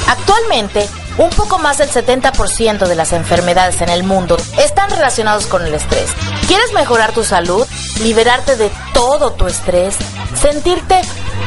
Actualmente, 0.08 0.88
un 1.18 1.30
poco 1.30 1.58
más 1.58 1.78
del 1.78 1.90
70% 1.90 2.86
de 2.86 2.94
las 2.94 3.12
enfermedades 3.12 3.80
en 3.80 3.88
el 3.90 4.04
mundo 4.04 4.36
están 4.58 4.90
relacionados 4.90 5.46
con 5.46 5.66
el 5.66 5.74
estrés. 5.74 6.10
¿Quieres 6.46 6.72
mejorar 6.72 7.12
tu 7.12 7.24
salud? 7.24 7.66
¿Liberarte 8.00 8.56
de 8.56 8.70
todo 8.94 9.32
tu 9.32 9.46
estrés? 9.46 9.96
¿Sentirte 10.40 11.00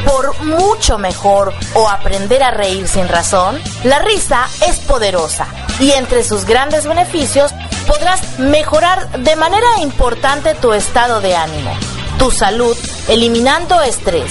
por 0.04 0.40
mucho 0.44 0.98
mejor 0.98 1.52
o 1.74 1.88
aprender 1.88 2.42
a 2.42 2.50
reír 2.50 2.86
sin 2.86 3.08
razón? 3.08 3.60
La 3.84 3.98
risa 3.98 4.46
es 4.66 4.78
poderosa 4.80 5.46
y 5.80 5.90
entre 5.92 6.22
sus 6.24 6.44
grandes 6.44 6.86
beneficios 6.86 7.52
podrás 7.86 8.38
mejorar 8.38 9.10
de 9.18 9.36
manera 9.36 9.80
importante 9.80 10.54
tu 10.54 10.72
estado 10.72 11.20
de 11.20 11.34
ánimo, 11.34 11.72
tu 12.18 12.30
salud, 12.30 12.76
eliminando 13.08 13.82
estrés 13.82 14.30